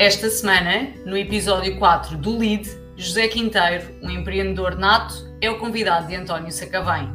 [0.00, 6.06] Esta semana, no episódio 4 do LEAD, José Quinteiro, um empreendedor nato, é o convidado
[6.06, 7.12] de António Sacavém.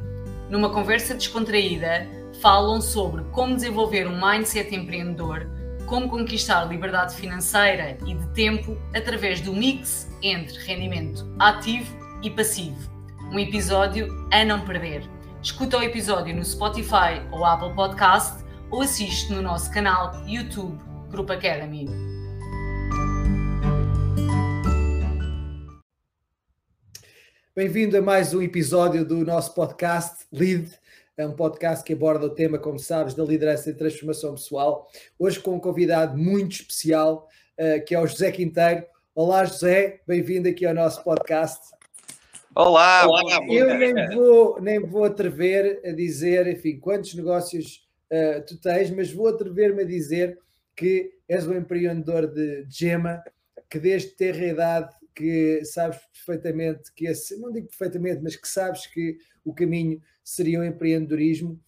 [0.50, 2.06] Numa conversa descontraída,
[2.42, 5.48] falam sobre como desenvolver um mindset empreendedor,
[5.86, 11.90] como conquistar liberdade financeira e de tempo através do mix entre rendimento ativo
[12.22, 12.92] e passivo.
[13.32, 15.10] Um episódio a não perder.
[15.42, 20.78] Escuta o episódio no Spotify ou Apple Podcast ou assiste no nosso canal YouTube
[21.10, 22.13] Grupo Academy.
[27.56, 30.72] Bem-vindo a mais um episódio do nosso podcast Lead.
[31.16, 34.90] É um podcast que aborda o tema, como sabes, da liderança e transformação pessoal.
[35.20, 37.30] Hoje com um convidado muito especial,
[37.60, 38.84] uh, que é o José Quinteiro.
[39.14, 41.60] Olá, José, bem-vindo aqui ao nosso podcast.
[42.56, 48.60] Olá, Olá eu nem vou, nem vou atrever a dizer, enfim, quantos negócios uh, tu
[48.60, 50.40] tens, mas vou atrever-me a dizer
[50.76, 53.24] que és um empreendedor de gema,
[53.70, 58.48] que desde ter a idade que sabes perfeitamente que esse, não digo perfeitamente, mas que
[58.48, 61.60] sabes que o caminho seria o empreendedorismo,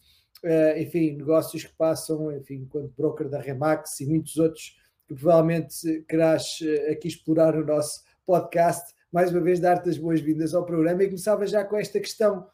[0.43, 6.03] uh, enfim, negócios que passam, enfim, enquanto broker da Remax e muitos outros que provavelmente
[6.07, 8.93] querás uh, aqui explorar no nosso podcast.
[9.11, 12.49] Mais uma vez, dar-te as boas-vindas ao programa e começava já com esta questão.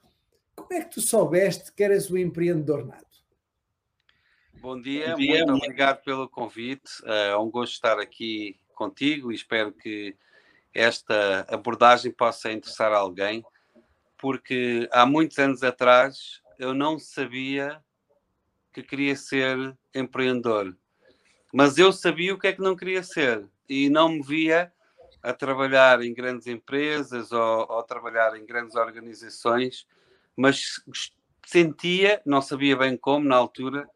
[0.56, 3.12] Como é que tu soubeste que eras o empreendedor nato?
[4.62, 6.92] Bom dia, Bom dia, muito obrigado pelo convite.
[7.04, 10.16] Eh, é um gosto estar aqui contigo e espero que
[10.74, 13.44] esta abordagem possa interessar alguém,
[14.18, 17.84] porque há muitos anos atrás eu não sabia
[18.74, 20.76] que queria ser empreendedor,
[21.54, 24.72] mas eu sabia o que é que não queria ser e não me via
[25.22, 29.86] a trabalhar em grandes empresas ou, ou trabalhar em grandes organizações,
[30.36, 30.82] mas
[31.46, 33.90] sentia, não sabia bem como na altura,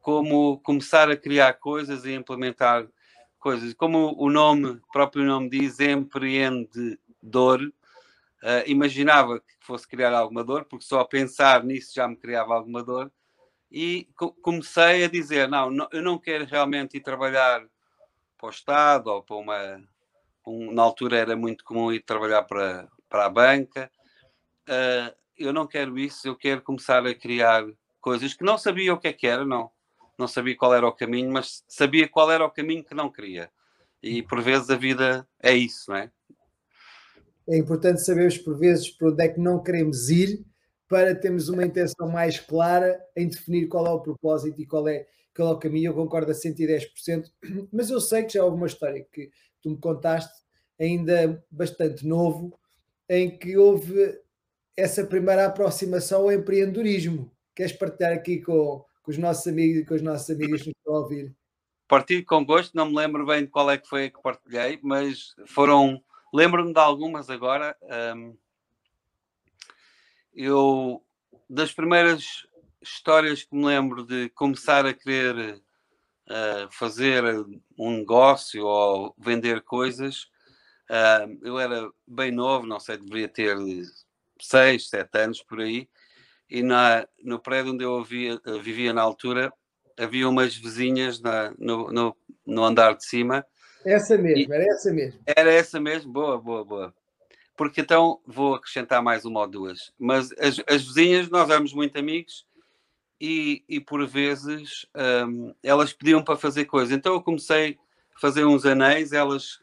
[0.00, 2.86] como começar a criar coisas e implementar
[3.42, 3.74] coisas.
[3.74, 10.84] Como o nome, próprio nome diz, empreendedor, uh, imaginava que fosse criar alguma dor, porque
[10.84, 13.12] só a pensar nisso já me criava alguma dor.
[13.70, 17.66] E co comecei a dizer: não, não, eu não quero realmente ir trabalhar
[18.38, 19.82] para o Estado ou para uma.
[20.46, 23.90] Um, na altura era muito comum ir trabalhar para, para a banca.
[24.68, 27.64] Uh, eu não quero isso, eu quero começar a criar
[28.00, 29.71] coisas que não sabia o que é que era, não
[30.18, 33.50] não sabia qual era o caminho, mas sabia qual era o caminho que não queria.
[34.02, 36.10] E por vezes a vida é isso, não é?
[37.48, 40.44] É importante sabermos por vezes para onde é que não queremos ir
[40.88, 45.06] para termos uma intenção mais clara em definir qual é o propósito e qual é,
[45.34, 45.90] qual é o caminho.
[45.90, 47.30] Eu concordo a 110%,
[47.72, 49.30] mas eu sei que já houve uma história que
[49.62, 50.32] tu me contaste,
[50.78, 52.58] ainda bastante novo,
[53.08, 54.18] em que houve
[54.76, 57.30] essa primeira aproximação ao empreendedorismo.
[57.54, 60.76] Queres partilhar aqui com, com os nossos amigos e com as nossas amigas que nos
[60.78, 61.34] estão a ouvir.
[61.88, 64.78] Partilho com gosto, não me lembro bem de qual é que foi a que partilhei,
[64.82, 66.02] mas foram.
[66.32, 67.76] Lembro-me de algumas agora.
[68.16, 68.34] Um,
[70.34, 71.04] eu,
[71.48, 72.46] das primeiras
[72.80, 77.22] histórias que me lembro de começar a querer uh, fazer
[77.78, 80.24] um negócio ou vender coisas,
[80.88, 83.56] uh, eu era bem novo, não sei, deveria ter
[84.40, 85.88] seis, sete anos por aí,
[86.52, 89.50] e na, no prédio onde eu vivia, vivia na altura
[89.98, 93.42] havia umas vizinhas na, no, no, no, andar de cima.
[93.82, 95.20] Essa mesmo, era essa mesmo.
[95.24, 96.94] Era essa mesmo, boa, boa, boa.
[97.56, 99.94] Porque então vou acrescentar mais uma ou duas.
[99.98, 102.46] Mas as, as vizinhas, nós éramos muito amigos
[103.18, 104.84] e, e por vezes
[105.26, 106.92] um, elas pediam para fazer coisas.
[106.92, 107.78] Então eu comecei
[108.14, 109.58] a fazer uns anéis, elas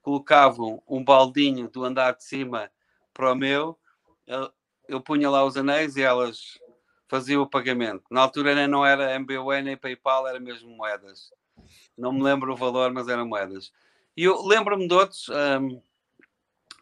[0.00, 2.70] colocavam um baldinho do andar de cima
[3.12, 3.76] para o meu,
[4.90, 6.58] eu punha lá os anéis e elas
[7.08, 8.04] faziam o pagamento.
[8.10, 11.30] Na altura não era MBWay nem PayPal, era mesmo moedas.
[11.96, 13.72] Não me lembro o valor, mas eram moedas.
[14.16, 15.28] E eu lembro-me de outros.
[15.28, 15.80] Um,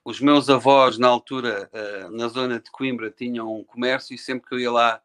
[0.05, 4.49] os meus avós, na altura, uh, na zona de Coimbra, tinham um comércio e sempre
[4.49, 5.03] que eu ia lá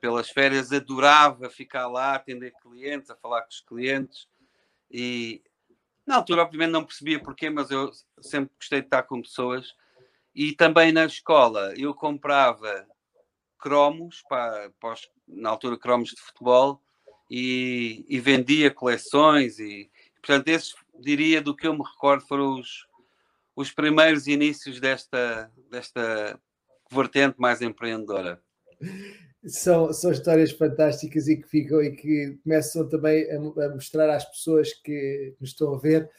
[0.00, 4.28] pelas férias, adorava ficar lá, atender clientes, a falar com os clientes.
[4.90, 5.42] E
[6.06, 9.74] na altura, obviamente, não percebia porquê, mas eu sempre gostei de estar com pessoas.
[10.34, 12.86] E também na escola eu comprava
[13.58, 16.80] cromos, para, para os, na altura cromos de futebol,
[17.30, 19.58] e, e, vendia coleções.
[19.58, 19.90] E,
[20.20, 22.86] portanto, esses, diria, do que eu me recordo, foram os,
[23.56, 26.38] os primeiros inícios desta, desta
[26.90, 28.42] vertente mais empreendedora.
[29.46, 34.24] São, são histórias fantásticas e que ficam e que começam também a, a mostrar às
[34.24, 36.10] pessoas que nos estão a ver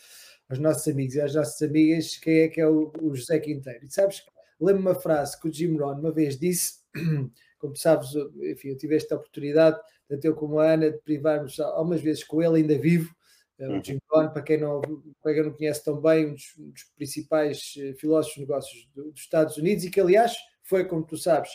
[0.50, 3.86] aos nossos amigos e às nossas amigas quem é que é o, o José Quinteiro.
[3.86, 4.24] E sabes,
[4.60, 6.80] lembro uma frase que o Jim Rohn uma vez disse,
[7.60, 8.10] como sabes,
[8.42, 12.42] enfim, eu tive esta oportunidade, tanto eu como a Ana, de privarmos algumas vezes com
[12.42, 13.14] ele, ainda vivo,
[13.60, 14.82] O Jim Rohn, para quem não,
[15.22, 19.12] para quem não conhece tão bem, um dos, um dos principais filósofos de negócios do,
[19.12, 21.52] dos Estados Unidos e que, aliás, foi, como tu sabes,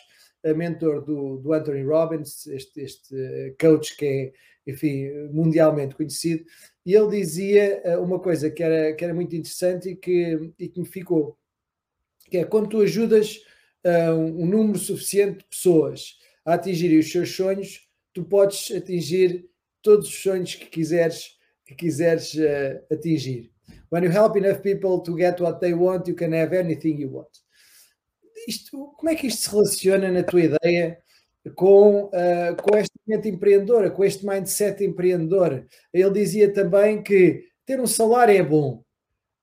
[0.55, 4.33] mentor do, do Anthony Robbins, este, este coach que é,
[4.71, 6.45] enfim, mundialmente conhecido,
[6.89, 10.81] e ele dizia uma coisa que era, que era muito interessante e que, e que
[10.81, 11.37] me ficou,
[12.31, 13.43] que é quando tu ajudas
[13.85, 19.51] uh, um número suficiente de pessoas a atingirem os seus sonhos, tu podes atingir
[19.83, 21.37] todos os sonhos que quiseres,
[21.67, 23.53] que quiseres uh, atingir.
[23.93, 27.11] When you help enough people to get what they want, you can have anything you
[27.13, 27.29] want.
[28.49, 30.99] Isto, como é que isto se relaciona na tua ideia
[31.55, 35.67] com, uh, com esta mente empreendedora, com este mindset empreendedor?
[35.93, 38.83] Ele dizia também que ter um salário é bom,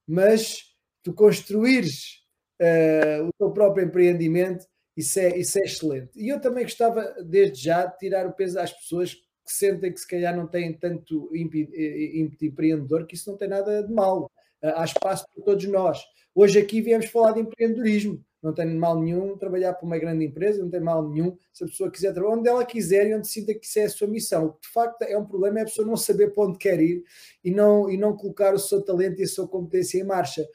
[0.06, 0.58] mas
[1.02, 2.22] tu construires
[2.60, 4.66] uh, o teu próprio empreendimento,
[4.96, 6.10] isso é, isso é excelente.
[6.16, 10.00] E eu também gostava, desde já, de tirar o peso às pessoas que sentem que
[10.00, 14.24] se calhar não têm tanto ímpeto empreendedor, que isso não tem nada de mal.
[14.62, 16.02] Uh, há espaço para todos nós.
[16.34, 18.22] Hoje aqui viemos falar de empreendedorismo.
[18.42, 21.66] Não tem mal nenhum trabalhar para uma grande empresa, não tem mal nenhum se a
[21.66, 24.46] pessoa quiser trabalhar onde ela quiser e onde sinta que isso é a sua missão.
[24.46, 26.80] O que de facto é um problema é a pessoa não saber para onde quer
[26.80, 27.02] ir
[27.42, 30.46] e não, e não colocar o seu talento e a sua competência em marcha.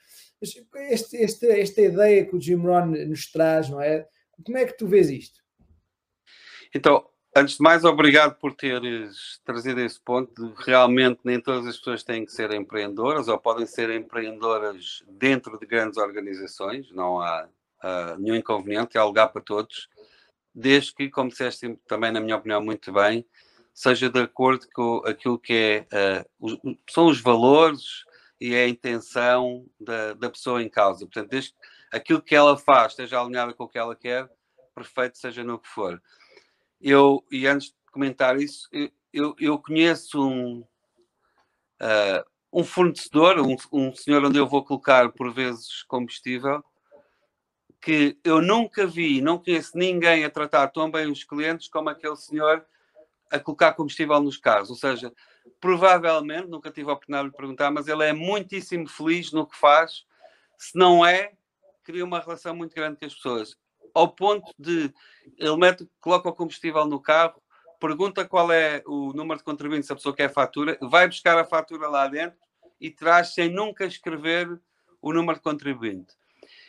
[0.42, 4.08] Este, este, esta ideia que o Jim Rohn nos traz, não é?
[4.44, 5.40] Como é que tu vês isto?
[6.74, 7.06] Então,
[7.36, 10.54] antes de mais, obrigado por teres trazido esse ponto.
[10.58, 15.66] Realmente, nem todas as pessoas têm que ser empreendedoras ou podem ser empreendedoras dentro de
[15.66, 16.92] grandes organizações.
[16.92, 17.48] Não há
[17.84, 19.90] uh, nenhum inconveniente, há lugar para todos,
[20.54, 23.26] desde que, como disseste também, na minha opinião, muito bem,
[23.74, 26.58] seja de acordo com aquilo que é, uh, os,
[26.90, 28.04] são os valores
[28.40, 31.06] e é a intenção da, da pessoa em causa.
[31.06, 31.58] Portanto, desde que
[31.92, 34.30] aquilo que ela faz esteja alinhado com o que ela quer,
[34.74, 36.02] perfeito, seja no que for.
[36.80, 38.68] Eu, e antes de comentar isso,
[39.14, 40.62] eu, eu conheço um,
[41.82, 46.64] uh, um fornecedor, um, um senhor onde eu vou colocar por vezes combustível,
[47.82, 52.16] que eu nunca vi, não conheço ninguém a tratar tão bem os clientes como aquele
[52.16, 52.64] senhor
[53.32, 54.70] a colocar combustível nos carros.
[54.70, 55.12] Ou seja,
[55.60, 60.06] provavelmente, nunca tive a oportunidade de perguntar, mas ele é muitíssimo feliz no que faz.
[60.58, 61.32] Se não é,
[61.84, 63.58] cria uma relação muito grande com as pessoas.
[63.94, 64.94] Ao ponto de
[65.38, 67.42] ele mete, coloca o combustível no carro,
[67.80, 71.44] pergunta qual é o número de contribuinte, se a pessoa quer fatura, vai buscar a
[71.44, 72.38] fatura lá dentro
[72.80, 74.62] e traz sem nunca escrever
[75.02, 76.14] o número de contribuinte.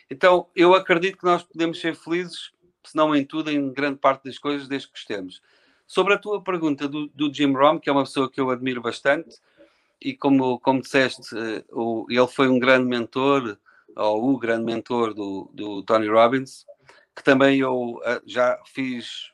[0.09, 2.51] Então, eu acredito que nós podemos ser felizes,
[2.83, 5.41] se não em tudo, em grande parte das coisas, desde que gostemos.
[5.87, 8.81] Sobre a tua pergunta do, do Jim Rom, que é uma pessoa que eu admiro
[8.81, 9.37] bastante,
[10.01, 13.57] e como, como disseste, uh, o, ele foi um grande mentor,
[13.95, 16.65] ou o grande mentor do, do Tony Robbins,
[17.15, 19.31] que também eu uh, já fiz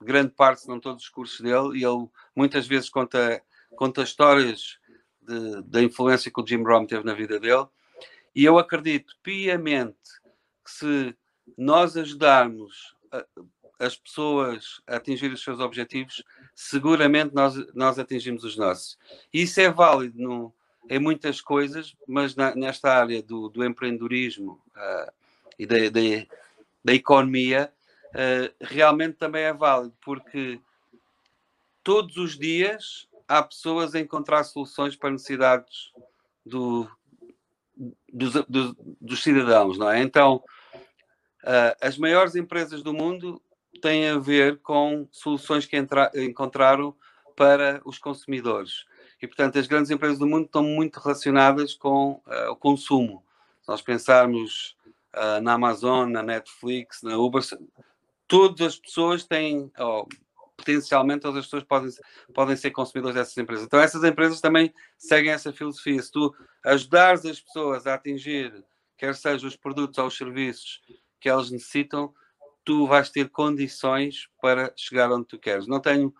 [0.00, 3.42] grande parte, se não todos os cursos dele, e ele muitas vezes conta,
[3.76, 4.78] conta histórias
[5.20, 7.66] de, da influência que o Jim Rom teve na vida dele.
[8.34, 9.96] E eu acredito piamente
[10.64, 11.16] que se
[11.56, 12.94] nós ajudarmos
[13.78, 16.22] as pessoas a atingir os seus objetivos,
[16.54, 18.98] seguramente nós, nós atingimos os nossos.
[19.32, 20.54] Isso é válido no,
[20.88, 25.12] em muitas coisas, mas na, nesta área do, do empreendedorismo uh,
[25.58, 26.26] e da, da,
[26.84, 27.72] da economia,
[28.08, 30.60] uh, realmente também é válido, porque
[31.84, 35.92] todos os dias há pessoas a encontrar soluções para necessidades
[36.44, 36.90] do,
[38.12, 40.02] dos, dos, dos cidadãos, não é?
[40.02, 40.42] Então,
[41.44, 43.40] uh, as maiores empresas do mundo
[43.80, 46.94] tem a ver com soluções que entra, encontraram
[47.36, 48.84] para os consumidores.
[49.22, 53.22] E, portanto, as grandes empresas do mundo estão muito relacionadas com uh, o consumo.
[53.62, 54.76] Se nós pensarmos
[55.14, 57.42] uh, na Amazon, na Netflix, na Uber,
[58.26, 60.06] todas as pessoas têm, oh,
[60.58, 61.90] potencialmente, todas as pessoas podem,
[62.34, 63.64] podem ser consumidores dessas empresas.
[63.64, 66.02] Então, essas empresas também seguem essa filosofia.
[66.02, 66.34] Se tu
[66.64, 68.52] ajudares as pessoas a atingir,
[68.96, 70.82] quer sejam os produtos ou os serviços
[71.20, 72.12] que elas necessitam,
[72.64, 75.66] tu vais ter condições para chegar onde tu queres.
[75.66, 76.12] Não tenho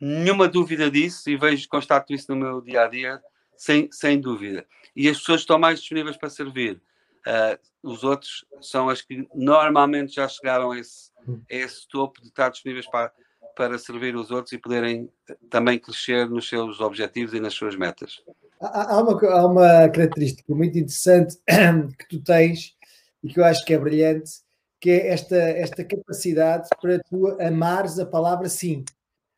[0.00, 3.22] nenhuma dúvida disso e vejo, constato isso no meu dia a dia,
[3.56, 4.66] sem, sem dúvida.
[4.94, 6.80] E as pessoas estão mais disponíveis para servir.
[7.26, 12.28] Uh, os outros são as que normalmente já chegaram a esse, a esse topo de
[12.28, 13.12] estar disponíveis para,
[13.56, 15.08] para servir os outros e poderem
[15.50, 18.22] também crescer nos seus objetivos e nas suas metas.
[18.60, 21.36] Há, uma, há uma característica muito interessante
[21.98, 22.76] que tu tens
[23.24, 24.30] e que eu acho que é brilhante,
[24.80, 28.84] que é esta, esta capacidade para tu amares a palavra sim.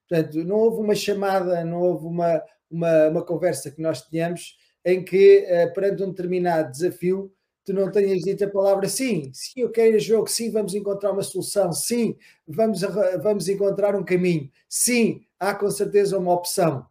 [0.09, 5.05] Portanto, não houve uma chamada, não houve uma, uma, uma conversa que nós tínhamos em
[5.05, 7.33] que, uh, perante um determinado desafio,
[7.69, 9.31] tu não tenhas dito a palavra sim.
[9.35, 12.81] Sim, eu quero jogo, sim, vamos encontrar uma solução, sim, vamos,
[13.23, 16.87] vamos encontrar um caminho, sim, há com certeza uma opção.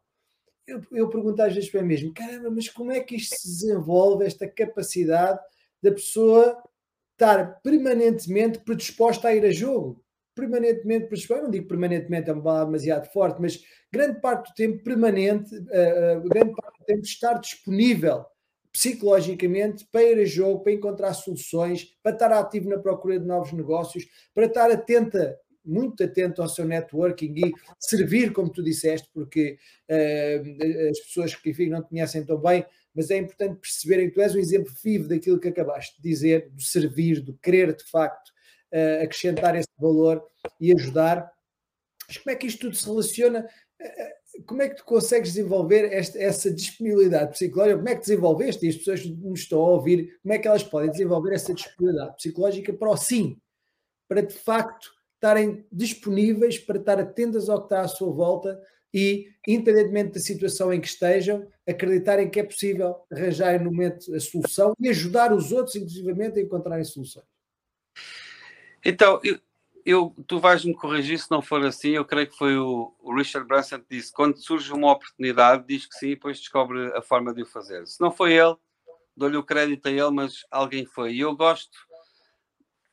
[0.68, 3.48] eu, eu pergunto às vezes para mim mesmo: caramba, mas como é que isto se
[3.48, 5.40] desenvolve, esta capacidade
[5.82, 6.62] da pessoa
[7.14, 10.04] estar permanentemente predisposta a ir a jogo?
[10.36, 14.84] Permanentemente predisposta, não digo permanentemente, é uma palavra demasiado forte, mas grande parte do tempo
[14.84, 18.28] permanente, uh, grande parte do tempo estar disponível
[18.78, 23.52] psicologicamente para ir a jogo, para encontrar soluções, para estar ativo na procura de novos
[23.52, 29.58] negócios, para estar atenta, muito atento ao seu networking e servir, como tu disseste, porque
[29.90, 34.14] uh, as pessoas que enfim, não te conhecem tão bem, mas é importante perceberem que
[34.14, 37.84] tu és um exemplo vivo daquilo que acabaste de dizer, do servir, do querer de
[37.84, 38.30] facto
[38.72, 40.24] uh, acrescentar esse valor
[40.62, 41.32] e ajudar.
[42.08, 43.50] Mas como é que isto tudo se relaciona?
[43.82, 47.78] Uh, como é que tu consegues desenvolver esta, essa disponibilidade psicológica?
[47.78, 48.66] Como é que desenvolveste?
[48.66, 52.16] E as pessoas que estão a ouvir, como é que elas podem desenvolver essa disponibilidade
[52.16, 53.38] psicológica para o sim?
[54.08, 58.62] Para de facto estarem disponíveis, para estar atentas ao que está à sua volta
[58.94, 64.20] e, independentemente da situação em que estejam, acreditarem que é possível arranjar no momento a
[64.20, 67.26] solução e ajudar os outros, inclusivamente, a encontrarem soluções.
[68.86, 69.40] Então, eu,
[69.88, 71.92] eu, tu vais-me corrigir se não for assim.
[71.92, 75.86] Eu creio que foi o, o, Richard Branson que disse: quando surge uma oportunidade, diz
[75.86, 77.88] que sim, e depois descobre a forma de o fazer.
[77.88, 78.58] Se não foi ele,
[79.16, 81.14] dou-lhe o crédito a ele, mas alguém foi.
[81.14, 81.78] E eu gosto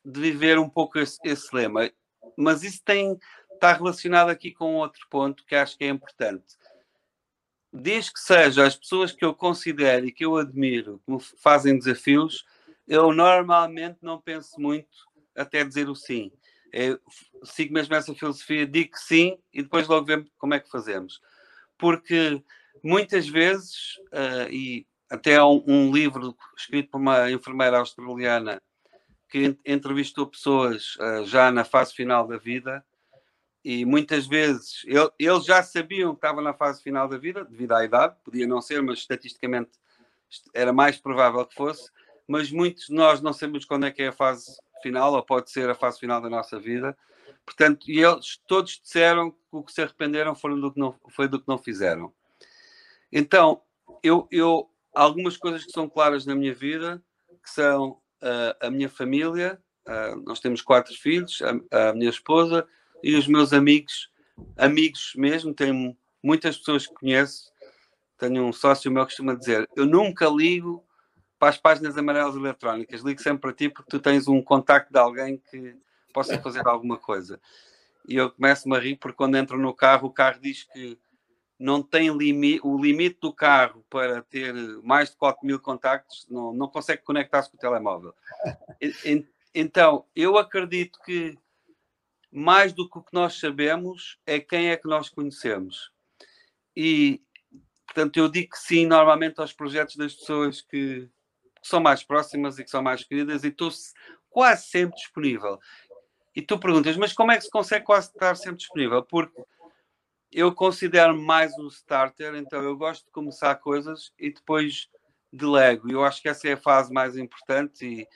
[0.05, 1.91] de viver um pouco esse, esse lema,
[2.37, 3.19] mas isso tem
[3.53, 6.55] está relacionado aqui com outro ponto que acho que é importante.
[7.73, 11.77] Desde que seja as pessoas que eu considero e que eu admiro que me fazem
[11.77, 12.45] desafios,
[12.87, 14.87] eu normalmente não penso muito
[15.35, 16.31] até dizer o sim
[16.75, 16.99] é,
[17.41, 21.21] sigo mesmo essa filosofia, digo que sim e depois logo vemos como é que fazemos.
[21.77, 22.43] Porque
[22.83, 28.61] muitas vezes, uh, e até há um, um, livro escrito por uma enfermeira australiana
[29.29, 32.85] que entrevistou pessoas uh, já na fase final da vida
[33.63, 37.71] e muitas vezes ele, eles já sabiam que estavam na fase final da vida, devido
[37.71, 39.71] à idade, podia não ser, mas estatisticamente
[40.53, 41.89] era mais provável que fosse,
[42.27, 45.49] mas muitos de nós não sabemos quando é que é a fase final, ou pode
[45.49, 46.95] ser a fase final da nossa vida.
[47.43, 51.27] Portanto, e eles todos disseram que o que se arrependeram foram do que não, foi
[51.27, 52.13] do que não fizeram.
[53.11, 53.61] Então,
[54.03, 57.03] eu, eu algumas coisas que são claras na minha vida,
[57.43, 62.67] que são uh, a minha família, uh, nós temos quatro filhos, a, a, minha esposa
[63.03, 64.11] e os meus amigos,
[64.57, 67.51] amigos mesmo, tenho muitas pessoas que conheço,
[68.17, 70.83] tenho um sócio meu que costuma dizer, eu nunca ligo
[71.37, 73.01] para as páginas amarelas eletrónicas.
[73.01, 75.75] Ligo sempre para ti porque tu tens um contacto de alguém que
[76.13, 77.39] possa fazer alguma coisa.
[78.07, 80.97] E eu começo-me a rir porque quando entro no carro, o carro diz que
[81.57, 86.53] não tem limite, o limite do carro para ter mais de 4 mil contactos, não,
[86.53, 88.13] não consegue conectar-se com o telemóvel.
[89.53, 91.37] Então, eu acredito que
[92.29, 95.91] mais do que o que nós sabemos é quem é que nós conhecemos.
[96.75, 97.21] E,
[97.85, 101.09] portanto, eu digo que sim, normalmente, aos projetos das pessoas que,
[101.65, 103.71] que são mais próximas e que são mais queridas e estou
[104.29, 105.59] quase sempre disponível.
[106.35, 109.01] E tu perguntas, mas como é que se consegue quase estar sempre disponível?
[109.01, 109.43] Porque
[110.31, 114.87] eu considero mais um starter, então eu gosto de começar coisas e depois
[115.33, 115.91] delego.
[115.91, 118.07] Eu acho que essa é a fase mais importante e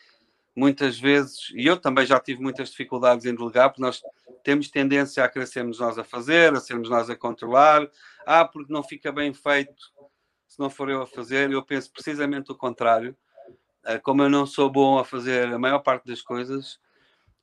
[0.55, 3.99] muitas vezes, e eu também já tive muitas dificuldades em delegar, porque nós
[4.43, 7.89] temos tendência a crescermos nós a fazer, a sermos nós a controlar.
[8.27, 9.91] Ah, porque não fica bem feito
[10.47, 11.49] se não for eu a fazer.
[11.51, 13.17] Eu penso precisamente o contrário.
[13.89, 16.79] Eh, como eu não sou bom a fazer a maior parte das coisas,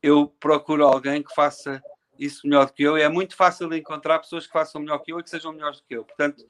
[0.00, 1.82] eu procuro alguém que faça
[2.16, 2.96] isso melhor do que eu.
[2.96, 5.80] E é muito fácil encontrar pessoas que façam melhor que eu e que sejam melhores
[5.80, 6.04] do que eu.
[6.04, 6.48] Portanto,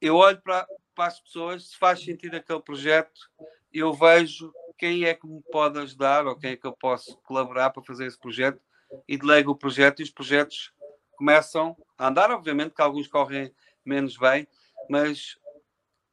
[0.00, 3.30] eu olho para, para as pessoas, se faz sentido aquele projeto,
[3.70, 7.68] eu vejo quem é que me pode ajudar ou quem é que eu posso colaborar
[7.70, 8.58] para fazer esse projeto
[9.06, 10.72] e delego o projeto e os projetos
[11.18, 12.30] começam a andar.
[12.30, 14.48] Obviamente que alguns correm menos bem,
[14.88, 15.38] mas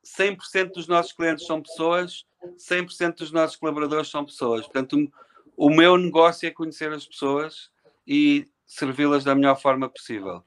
[0.06, 2.26] 100% dos nossos clientes são pessoas
[2.58, 4.62] 100% dos nossos colaboradores são pessoas.
[4.62, 5.12] Portanto,
[5.56, 7.70] o meu negócio é conhecer as pessoas
[8.08, 10.44] e servi-las da melhor forma possível.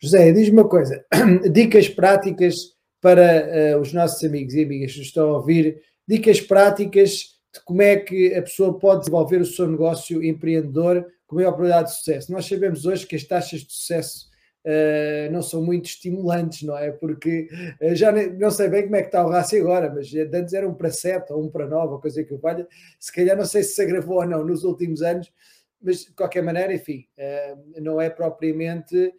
[0.00, 1.04] José, diz-me uma coisa:
[1.52, 2.54] dicas práticas
[3.00, 7.82] para uh, os nossos amigos e amigas que estão a ouvir, dicas práticas de como
[7.82, 12.32] é que a pessoa pode desenvolver o seu negócio empreendedor com maior probabilidade de sucesso.
[12.32, 14.25] Nós sabemos hoje que as taxas de sucesso
[14.66, 16.90] uh, não são muito estimulantes, não é?
[16.90, 17.48] Porque
[17.80, 20.68] uh, já não sei bem como é que está o rácio agora, mas antes era
[20.68, 22.66] um para 7 ou um para 9, ou coisa que eu valha.
[22.98, 25.32] Se calhar não sei se se agravou ou não nos últimos anos,
[25.80, 29.12] mas de qualquer maneira, enfim, uh, não é propriamente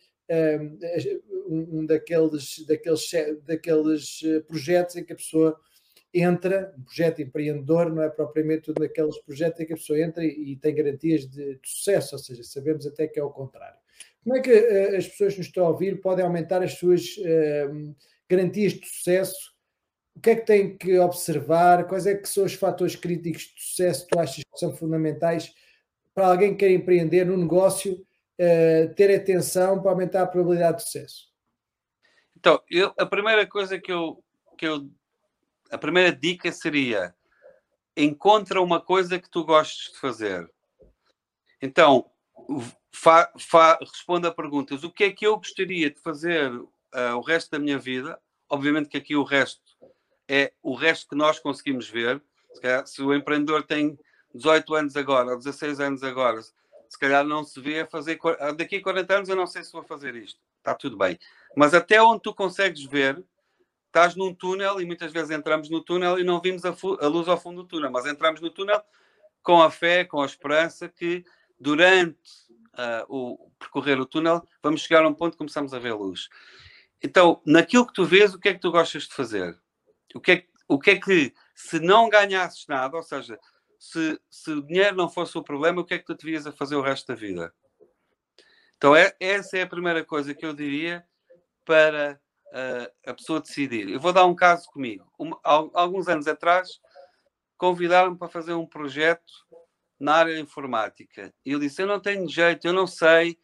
[1.48, 3.10] um, um daqueles, daqueles,
[3.46, 5.58] daqueles projetos em que a pessoa
[6.13, 10.25] entra, um projeto empreendedor não é propriamente um daqueles projetos em que a pessoa entra
[10.25, 13.80] e, e tem garantias de, de, sucesso, ou seja, sabemos até que é o contrário.
[14.27, 17.15] Como é que uh, as pessoas que nos estão a ouvir podem aumentar as suas
[17.15, 17.96] uh,
[18.29, 19.53] garantias de sucesso?
[20.13, 21.88] O que é que têm que observar?
[21.88, 25.53] Quais é que são os fatores críticos de sucesso que tu achas que são fundamentais
[26.13, 30.84] para alguém que quer empreender no negócio uh, ter atenção para aumentar a probabilidade de
[30.84, 31.31] sucesso?
[32.36, 34.22] Então, eu, a primeira coisa que eu,
[34.57, 34.89] que eu.
[35.72, 37.15] A primeira dica seria
[37.96, 40.51] encontra uma coisa que tu gostes de fazer.
[41.62, 42.12] Então,
[42.91, 43.79] fa, fa,
[44.25, 44.84] a perguntas.
[44.84, 48.20] O que é que eu gostaria de fazer uh, o resto da minha vida?
[48.50, 49.62] Obviamente que aqui o resto
[50.27, 52.22] é o resto que nós conseguimos ver.
[52.53, 53.98] Se, calhar, se o empreendedor tem
[54.34, 58.20] 18 anos agora, ou 16 anos agora, se calhar não se vê a fazer.
[58.56, 60.39] Daqui a 40 anos eu não sei se vou fazer isto.
[60.58, 61.17] Está tudo bem.
[61.56, 63.24] Mas até onde tu consegues ver,
[63.88, 66.70] estás num túnel e muitas vezes entramos no túnel e não vimos a,
[67.01, 68.82] a, luz ao fundo do túnel, mas entramos no túnel
[69.41, 71.25] com a fé, com a esperança que
[71.60, 72.20] durante
[72.77, 76.29] uh, o percorrer o túnel vamos chegar a um ponto que começamos a ver luz.
[77.03, 79.57] Então, naquilo que tu vês, o que é que tu gostas de fazer?
[80.15, 83.39] O que é, o que, é que se não ganhasses nada, ou seja,
[83.79, 86.51] se, se o dinheiro não fosse o problema, o que é que tu devias a
[86.51, 87.53] fazer o resto da vida?
[88.77, 91.05] Então, é, essa é a primeira coisa que eu diria
[91.65, 92.19] para
[93.05, 93.89] a pessoa decidir.
[93.89, 95.05] Eu vou dar um caso comigo.
[95.19, 96.79] Um, alguns anos atrás,
[97.57, 99.34] convidaram-me para fazer um projeto
[100.00, 101.34] na área informática.
[101.46, 103.38] E eu disse: Eu não tenho jeito, eu não sei,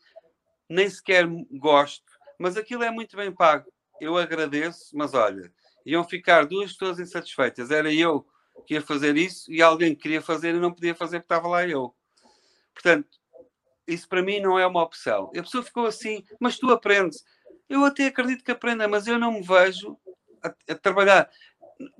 [0.69, 3.71] nem sequer gosto, mas aquilo é muito bem pago.
[3.99, 5.51] Eu agradeço, mas olha,
[5.85, 7.71] iam ficar duas pessoas insatisfeitas.
[7.71, 8.25] Era eu
[8.65, 11.47] que ia fazer isso e alguém que queria fazer e não podia fazer porque estava
[11.47, 11.93] lá eu.
[12.73, 13.09] Portanto,
[13.87, 15.31] isso para mim não é uma opção.
[15.33, 17.23] E a pessoa ficou assim, mas tu aprendes.
[17.69, 19.97] Eu até acredito que aprenda, mas eu não me vejo
[20.43, 21.29] a, a trabalhar.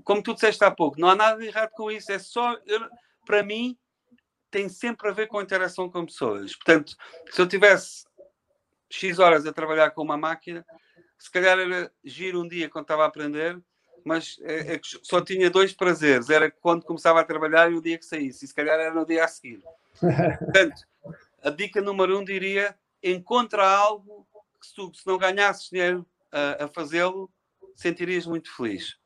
[0.04, 2.12] Como tu disseste há pouco, não há nada de errado com isso.
[2.12, 2.88] É só, eu,
[3.26, 3.78] para mim,
[4.54, 6.56] tem sempre a ver com a interação com pessoas.
[6.56, 6.96] Portanto,
[7.32, 8.06] se eu tivesse
[8.88, 10.64] X horas a trabalhar com uma máquina,
[11.18, 13.60] se calhar era giro um dia quando estava a aprender,
[14.06, 16.30] mas é, é só tinha dois prazeres.
[16.30, 18.46] Era quando começava a trabalhar e o dia que saísse.
[18.46, 19.64] E se calhar era no dia a seguir.
[20.00, 20.84] Portanto,
[21.42, 24.28] a dica número um diria, encontra algo
[24.62, 27.28] se tu se não ganhasses dinheiro a, a fazê-lo,
[27.76, 28.98] sentirias muito feliz.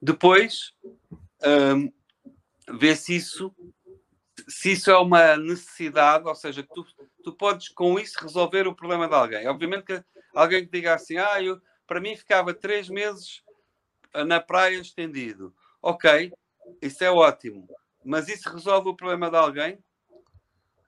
[0.00, 0.74] Depois,
[1.76, 1.92] um,
[2.78, 3.54] vê se isso,
[4.52, 6.84] se isso é uma necessidade, ou seja, tu,
[7.24, 9.48] tu podes com isso resolver o problema de alguém.
[9.48, 13.42] Obviamente que alguém que diga assim, ah, eu, para mim ficava três meses
[14.12, 15.54] ah, na praia estendido.
[15.80, 16.32] Ok,
[16.82, 17.66] isso é ótimo.
[18.04, 19.74] Mas isso resolve o problema de alguém?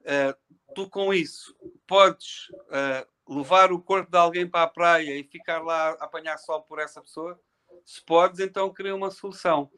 [0.01, 1.55] Uh, tu com isso
[1.87, 6.37] podes uh, levar o corpo de alguém para a praia e ficar lá a apanhar
[6.37, 7.39] sol por essa pessoa?
[7.83, 9.71] Se podes, então cria uma solução.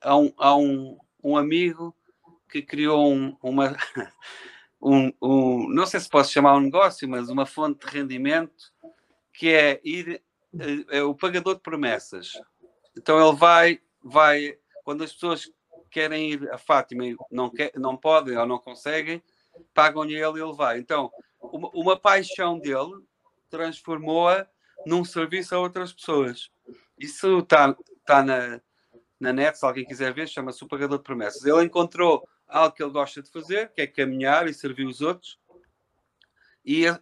[0.00, 1.94] Há um, há um, um amigo
[2.52, 3.74] que criou um, uma,
[4.80, 8.70] um, um, não sei se posso chamar um negócio, mas uma fonte de rendimento
[9.32, 10.22] que é ir
[10.90, 12.32] é, é o pagador de promessas.
[12.96, 15.50] Então ele vai, vai quando as pessoas
[15.90, 19.22] querem ir a Fátima e não, quer, não podem ou não conseguem,
[19.72, 20.78] pagam-lhe ele e ele vai.
[20.78, 21.10] Então,
[21.40, 23.02] uma, uma paixão dele
[23.48, 24.46] transformou-a
[24.84, 26.50] num serviço a outras pessoas.
[26.98, 28.60] Isso está tá na,
[29.18, 31.44] na net, se alguém quiser ver, chama-se o Pagador de Promessas.
[31.44, 35.38] Ele encontrou algo que ele gosta de fazer, que é caminhar e servir os outros,
[36.64, 36.98] e uh,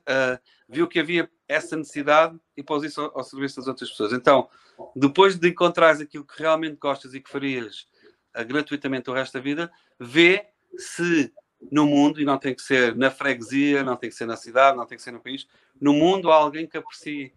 [0.69, 4.13] viu que havia essa necessidade e pôs isso ao, ao, serviço das outras pessoas.
[4.13, 4.49] Então,
[4.97, 7.87] depois de encontrares aquilo que realmente gostas e que farias
[8.37, 10.47] uh, gratuitamente o resto da vida, vê
[10.79, 11.33] se
[11.71, 14.77] no mundo, e não tem que ser na freguesia, não tem que ser na cidade,
[14.77, 15.47] não tem que ser no país,
[15.79, 17.35] no mundo há alguém que aprecie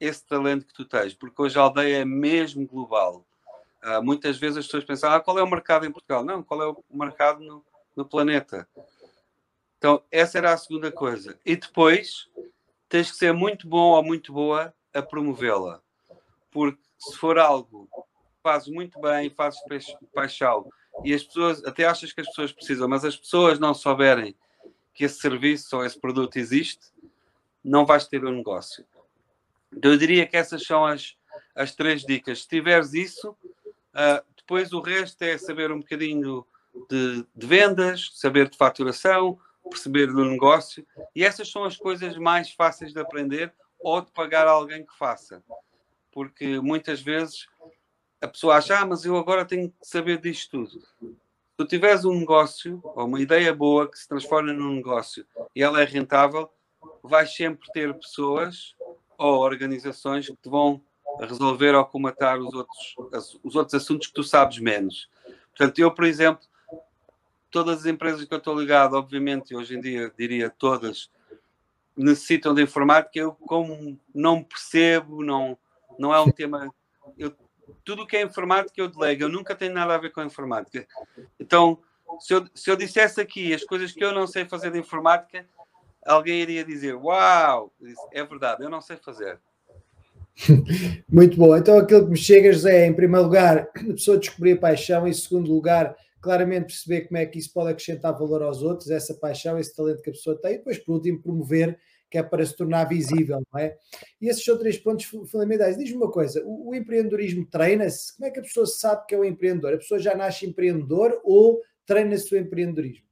[0.00, 3.26] esse talento que tu tens, porque hoje a aldeia é mesmo global.
[3.86, 6.24] Uh, muitas vezes as pessoas pensam, ah, qual é o mercado em Portugal?
[6.24, 8.68] Não, qual é o mercado no, no planeta?
[9.78, 11.38] Então, essa era a segunda coisa.
[11.46, 12.28] E depois,
[12.88, 15.80] tens que ser muito bom ou muito boa a promovê-la.
[16.50, 17.88] Porque se for algo
[18.42, 19.60] fazes muito bem, fazes
[20.14, 20.68] paixão,
[21.04, 24.36] e as pessoas, até achas que as pessoas precisam, mas as pessoas não souberem
[24.94, 26.86] que esse serviço ou esse produto existe,
[27.62, 28.84] não vais ter um negócio.
[29.72, 31.16] Então eu diria que essas são as,
[31.54, 32.42] as três dicas.
[32.42, 33.36] Se tiveres isso,
[33.96, 36.46] uh, depois o resto é saber um bocadinho
[36.88, 42.52] de, de, vendas, saber de faturação, perceber do negócio, e essas são as coisas mais
[42.52, 45.42] fáceis de aprender ou de pagar a alguém que faça.
[46.12, 47.46] Porque muitas vezes
[48.20, 50.80] a pessoa acha, ah, mas eu agora tenho que saber disto tudo.
[50.80, 55.62] Se tu tiveres um negócio ou uma ideia boa que se transforma num negócio e
[55.62, 56.50] ela é rentável,
[57.02, 58.74] vais sempre ter pessoas
[59.18, 60.82] ou organizações que te vão
[61.20, 65.08] resolver ou comatar os outros, os outros assuntos que tu sabes menos.
[65.56, 66.46] Portanto, eu, por exemplo,
[67.50, 71.10] todas as empresas que eu estou ligado, obviamente, hoje em dia diria todas,
[71.96, 75.56] necessitam de informática, eu como não percebo, não,
[75.98, 76.70] não é um tema.
[77.16, 77.34] Eu,
[77.84, 80.26] tudo o que é informática eu delego, eu nunca tenho nada a ver com a
[80.26, 80.86] informática.
[81.40, 81.78] Então,
[82.20, 85.48] se eu, se eu dissesse aqui as coisas que eu não sei fazer de informática,
[86.06, 87.72] alguém iria dizer: Uau,
[88.12, 89.40] é verdade, eu não sei fazer.
[91.08, 91.56] Muito bom.
[91.56, 95.12] Então, aquilo que me chega, José, é, em primeiro lugar, a pessoa descobrir paixão, em
[95.12, 99.58] segundo lugar, claramente perceber como é que isso pode acrescentar valor aos outros, essa paixão,
[99.58, 101.78] esse talento que a pessoa tem, e depois, por último, promover,
[102.10, 103.76] que é para se tornar visível, não é?
[104.20, 105.76] E esses são três pontos fundamentais.
[105.76, 108.14] Diz-me uma coisa: o, o empreendedorismo treina-se?
[108.16, 109.74] Como é que a pessoa sabe que é um empreendedor?
[109.74, 113.06] A pessoa já nasce empreendedor ou treina-se o empreendedorismo?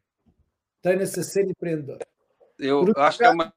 [0.81, 1.99] Treina-se a ser empreendedor?
[2.59, 3.53] Eu acho que é uma.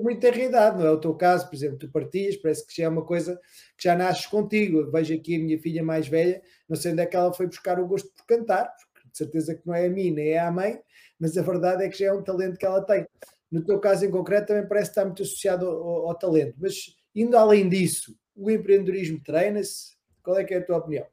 [0.00, 2.84] Muito ter idade, não é o teu caso, por exemplo, tu partias, parece que já
[2.84, 3.38] é uma coisa
[3.76, 4.80] que já nasces contigo.
[4.80, 7.46] Eu vejo aqui a minha filha mais velha, não sei onde é que ela foi
[7.46, 10.38] buscar o gosto por cantar, porque de certeza que não é a mim nem é
[10.38, 10.80] a mãe,
[11.20, 13.06] mas a verdade é que já é um talento que ela tem.
[13.50, 16.54] No teu caso em concreto, também parece estar muito associado ao, ao talento.
[16.58, 19.94] Mas indo além disso, o empreendedorismo treina-se?
[20.22, 21.06] Qual é que é a tua opinião?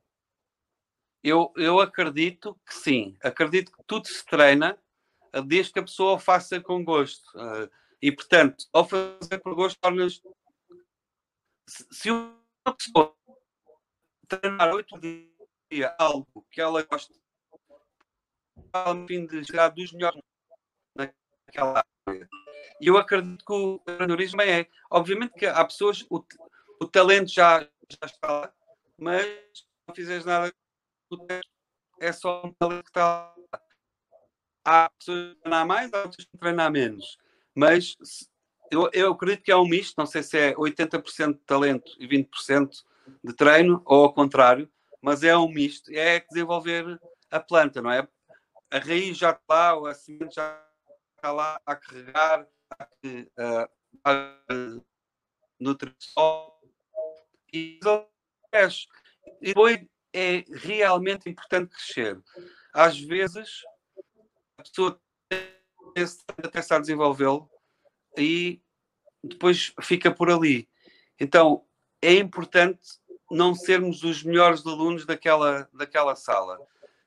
[1.21, 3.17] Eu, eu acredito que sim.
[3.21, 4.77] Acredito que tudo se treina
[5.45, 7.25] desde que a pessoa o faça com gosto.
[7.35, 7.69] Uh,
[8.01, 10.21] e, portanto, ao fazer por gosto, tornas.
[11.67, 12.35] Se, se uma
[12.77, 13.15] pessoa
[14.27, 17.13] treinar oito dias algo que ela gosta,
[18.73, 20.21] a fim de chegar dos melhores
[20.95, 22.29] naquela área.
[22.81, 24.67] E eu acredito que o empreendedorismo é.
[24.89, 26.23] Obviamente que há pessoas, o,
[26.81, 28.53] o talento já, já está lá,
[28.97, 30.53] mas se não fizeres nada,
[31.99, 33.38] é só um talento que está lá
[34.63, 37.17] há pessoas que treinar mais, há pessoas que treinar menos.
[37.55, 37.95] Mas
[38.71, 42.07] eu, eu acredito que é um misto, não sei se é 80% de talento e
[42.07, 42.83] 20%
[43.23, 44.69] de treino, ou ao contrário,
[45.01, 46.99] mas é um misto, é desenvolver
[47.31, 48.07] a planta, não é?
[48.71, 50.63] A raiz já está lá, a semente já
[51.15, 52.47] está lá a carregar,
[53.37, 53.69] a,
[54.05, 54.79] a, a
[55.59, 56.53] nutrição
[57.51, 57.79] e
[59.41, 59.79] depois
[60.13, 62.21] é realmente importante crescer.
[62.73, 63.63] Às vezes
[64.59, 64.99] pessoa
[65.95, 67.49] está a desenvolvê-lo
[68.17, 68.61] e
[69.23, 70.67] depois fica por ali.
[71.19, 71.63] Então
[72.01, 72.79] é importante
[73.29, 76.57] não sermos os melhores alunos daquela, daquela sala.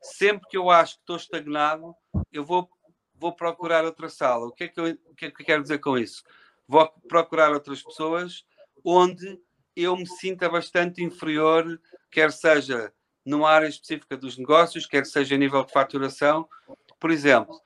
[0.00, 1.94] Sempre que eu acho que estou estagnado,
[2.32, 2.68] eu vou,
[3.14, 4.46] vou procurar outra sala.
[4.46, 6.22] O que, é que eu, o que é que eu quero dizer com isso?
[6.66, 8.44] Vou procurar outras pessoas
[8.84, 9.40] onde
[9.74, 12.92] eu me sinta bastante inferior, quer seja
[13.24, 16.48] numa área específica dos negócios, quer seja a nível de faturação,
[17.02, 17.60] por exemplo,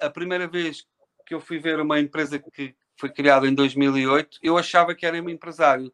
[0.00, 0.86] a primeira vez
[1.26, 5.22] que eu fui ver uma empresa que foi criada em 2008, eu achava que era
[5.22, 5.92] um empresário.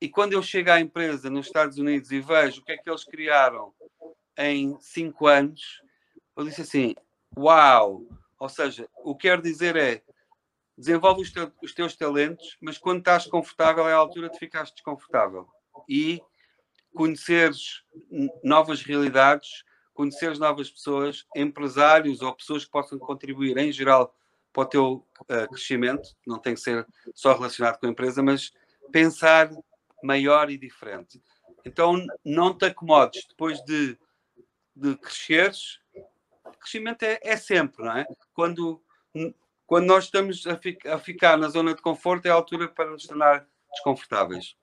[0.00, 2.90] E quando eu chego à empresa nos Estados Unidos e vejo o que é que
[2.90, 3.72] eles criaram
[4.36, 5.80] em cinco anos,
[6.36, 6.96] eu disse assim:
[7.38, 8.02] Uau!
[8.36, 10.02] Ou seja, o que quero dizer é
[10.76, 14.72] desenvolve os, te os teus talentos, mas quando estás confortável é a altura de ficares
[14.72, 15.46] desconfortável.
[15.88, 16.20] E
[16.92, 17.84] conheceres
[18.42, 19.62] novas realidades
[19.94, 24.14] conhecer novas pessoas, empresários ou pessoas que possam contribuir em geral
[24.52, 28.52] para o teu uh, crescimento, não tem que ser só relacionado com a empresa, mas
[28.90, 29.50] pensar
[30.02, 31.22] maior e diferente.
[31.64, 33.96] Então, não te acomodes depois de,
[34.74, 35.80] de cresceres.
[36.60, 38.06] Crescimento é, é sempre, não é?
[38.34, 38.82] Quando,
[39.66, 42.90] quando nós estamos a, fi, a ficar na zona de conforto, é a altura para
[42.90, 44.56] nos tornar desconfortáveis.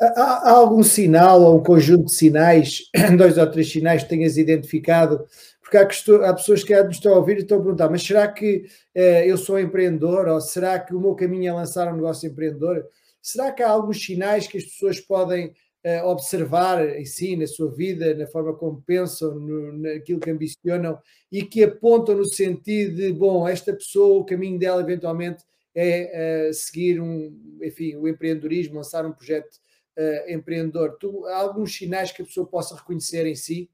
[0.00, 2.82] Há, há, algum sinal ou um conjunto de sinais,
[3.16, 5.24] dois ou três sinais que tenhas identificado?
[5.60, 8.28] Porque há, há pessoas que nos estão a ouvir e estão a perguntar: mas será
[8.28, 10.28] que eh, eu sou empreendedor?
[10.28, 12.86] Ou será que o meu caminho é lançar um negócio empreendedor?
[13.22, 17.70] Será que há alguns sinais que as pessoas podem eh, observar em si, na sua
[17.70, 20.98] vida, na forma como pensam, no, naquilo que ambicionam
[21.30, 26.54] e que apontam no sentido de: bom, esta pessoa, o caminho dela eventualmente é uh,
[26.54, 29.61] seguir um, enfim, o empreendedorismo, lançar um projeto
[29.96, 30.96] uh, empreendedor.
[30.98, 33.70] Tu, há alguns sinais que a pessoa possa reconhecer em si?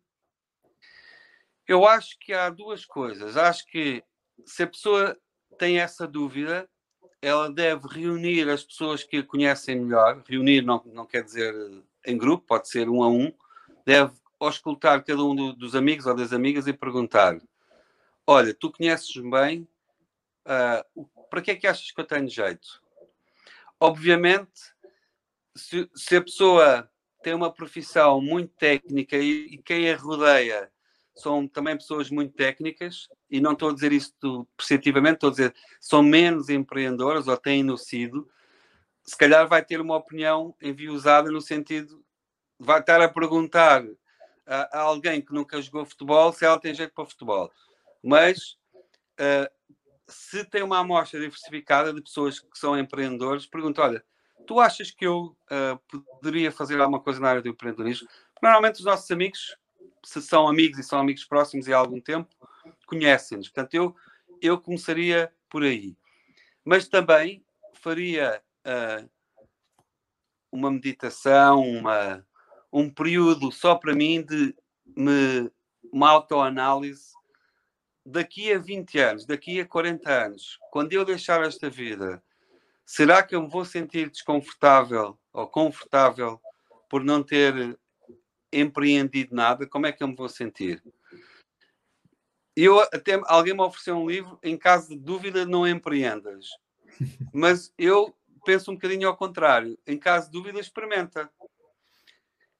[1.67, 3.37] Eu acho que há duas coisas.
[3.37, 4.03] Acho que
[4.47, 5.19] se a pessoa
[5.59, 6.69] tem essa dúvida,
[7.21, 10.23] ela deve reunir as pessoas que a conhecem melhor.
[10.27, 11.55] Reunir não, não quer dizer
[12.07, 13.33] em grupo, pode ser um a um.
[13.85, 17.39] Deve auscultar cada um do, dos amigos ou das amigas e perguntar:
[18.27, 19.69] Olha, tu conheces-me bem,
[20.47, 22.83] uh, para que é que achas que eu tenho jeito?
[23.81, 24.73] Obviamente,
[25.59, 26.91] se, se a pessoa
[27.23, 30.71] tem uma profissão muito técnica e, e, quem a rodeia
[31.15, 35.55] são também pessoas muito técnicas, e não estou a dizer isto perceptivamente, estou a dizer
[35.81, 38.29] são menos empreendedoras ou têm no sido,
[39.03, 42.05] se calhar vai ter uma opinião enviosada no sentido
[42.59, 43.85] vai estar a perguntar
[44.47, 47.51] a, a, alguém que nunca jogou futebol se ela tem jeito para futebol.
[48.03, 48.57] Mas
[49.21, 49.49] uh,
[50.09, 54.05] se tem uma amostra diversificada de pessoas que são empreendedores, pergunto: olha,
[54.47, 58.09] tu achas que eu uh, poderia fazer alguma coisa na área do empreendedorismo?
[58.43, 59.57] Normalmente os nossos amigos,
[60.05, 62.29] se são amigos e são amigos próximos há algum tempo,
[62.87, 63.49] conhecem-nos.
[63.49, 63.97] Portanto, eu,
[64.41, 65.97] eu começaria por aí.
[66.65, 69.09] Mas também faria uh,
[70.51, 72.25] uma meditação, uma,
[72.73, 74.55] um período só para mim de
[74.97, 75.51] me,
[75.93, 77.13] uma autoanálise
[78.05, 82.23] daqui a 20 anos, daqui a 40 anos, quando eu deixar esta vida,
[82.89, 86.41] será que eu me vou sentir desconfortável ou confortável
[86.89, 87.79] por não ter
[88.51, 89.67] empreendido nada?
[89.67, 90.83] Como é que eu me vou sentir?
[92.57, 96.47] Eu até alguém me ofereceu um livro, em caso de dúvida, não empreendas.
[97.31, 99.79] Mas eu penso um bocadinho ao contrário.
[99.87, 101.31] Em caso de dúvida, experimenta.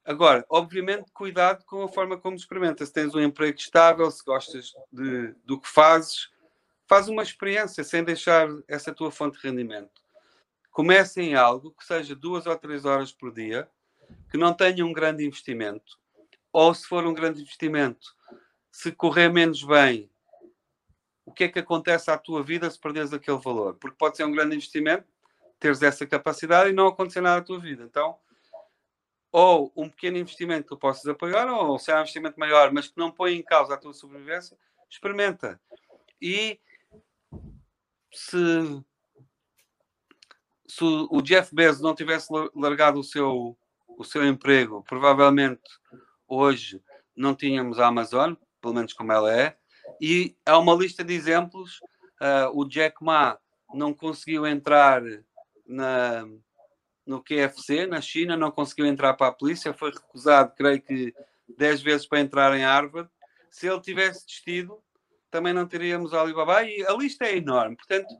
[0.05, 2.85] Agora, obviamente, cuidado com a forma como experimenta.
[2.85, 6.29] Se tens um emprego estável, se gostas de, do que fazes,
[6.87, 9.98] faz uma experiência sem deixar essa tua fonte de rendimento.
[10.79, 13.69] Comece em algo que seja duas ou três horas por dia,
[14.31, 15.99] que não tenha um grande investimento.
[16.53, 18.15] Ou se for um grande investimento,
[18.71, 20.09] se correr menos bem,
[21.25, 23.75] o que é que acontece à tua vida se perderes aquele valor?
[23.75, 25.03] Porque pode ser um grande investimento,
[25.59, 27.83] teres essa capacidade e não acontecer nada à tua vida.
[27.83, 28.17] Então,
[29.33, 32.97] ou um pequeno investimento que possas apoiar, ou se há um investimento maior, mas que
[32.97, 34.57] não põe em causa a tua sobrevivência,
[34.89, 35.59] experimenta.
[36.21, 36.57] E
[38.13, 38.81] se,
[40.69, 45.63] se o Jeff Bezos não tivesse largado o seu, o seu emprego, provavelmente
[46.27, 46.79] hoje
[47.15, 49.57] não tínhamos a Amazon, pelo menos como ela é,
[49.99, 51.79] e há uma lista de exemplos.
[52.21, 53.39] Uh, o Jack Ma
[53.73, 55.01] não conseguiu entrar
[55.65, 56.27] na,
[57.05, 61.13] no QFC, na China, não conseguiu entrar para a polícia, foi recusado, creio que
[61.57, 63.09] 10 vezes para entrar em Harvard.
[63.49, 64.83] Se ele tivesse desistido,
[65.31, 67.75] também não teríamos Alibaba e a lista é enorme.
[67.75, 68.13] Portanto,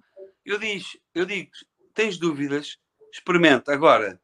[0.44, 1.52] eu, diz, eu digo,
[1.94, 2.80] tens dúvidas,
[3.12, 3.74] experimenta.
[3.74, 4.20] Agora,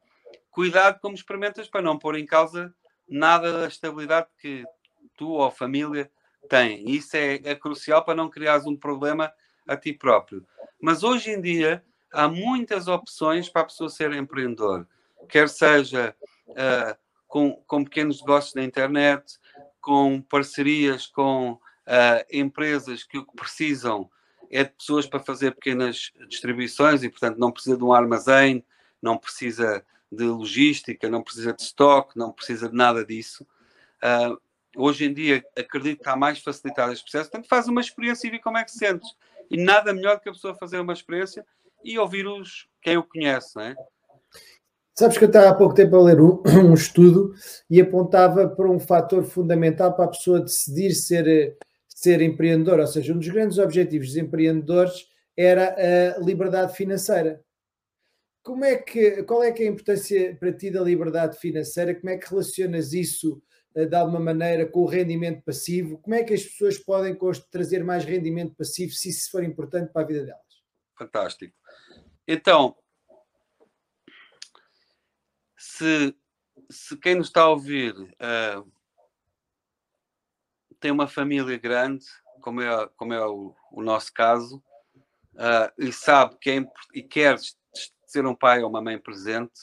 [0.50, 2.74] cuidado como experimentas para não pôr em causa
[3.08, 4.64] nada da estabilidade que
[5.16, 6.10] tu ou a família
[6.48, 6.88] têm.
[6.90, 9.32] Isso é, é crucial para não criares um problema
[9.66, 10.46] a ti próprio.
[10.80, 14.86] Mas hoje em dia, há muitas opções para a pessoa ser empreendedor,
[15.28, 16.14] quer seja
[16.48, 19.38] uh, com, com pequenos negócios na internet,
[19.80, 21.60] com parcerias com uh,
[22.30, 24.10] empresas que o que precisam
[24.50, 28.64] é de pessoas para fazer pequenas distribuições e, portanto, não precisa de um armazém,
[29.02, 33.46] não precisa de logística, não precisa de estoque, não precisa de nada disso.
[34.02, 34.38] Uh,
[34.76, 37.30] hoje em dia, acredito que está mais facilitado este processo.
[37.30, 39.08] Portanto, faz uma experiência e vê como é que se sentes.
[39.50, 41.44] E nada melhor que a pessoa fazer uma experiência
[41.84, 43.76] e ouvir os, quem o conhece, não é?
[44.98, 47.34] Sabes que eu estava há pouco tempo a ler um, um, estudo
[47.68, 51.56] e apontava para um fator fundamental para a pessoa decidir ser,
[51.96, 55.74] ser empreendedor, ou seja, um dos grandes objetivos dos empreendedores era
[56.14, 57.42] a liberdade financeira.
[58.42, 61.94] Como é que, qual é que é a importância para ti da liberdade financeira?
[61.94, 63.42] Como é que relacionas isso
[63.74, 65.96] eh, de alguma maneira com o rendimento passivo?
[65.98, 67.16] Como é que as pessoas podem
[67.50, 70.42] trazer mais rendimento passivo se isso for importante para a vida delas?
[70.98, 71.54] Fantástico.
[72.28, 72.76] Então,
[75.56, 76.14] se,
[76.70, 78.75] se quem nos está a ouvir uh,
[80.80, 82.04] tem uma família grande,
[82.40, 84.62] como é, como é o, o nosso caso,
[85.34, 87.38] uh, e sabe que é, e quer
[88.06, 89.60] ser um pai ou uma mãe presente,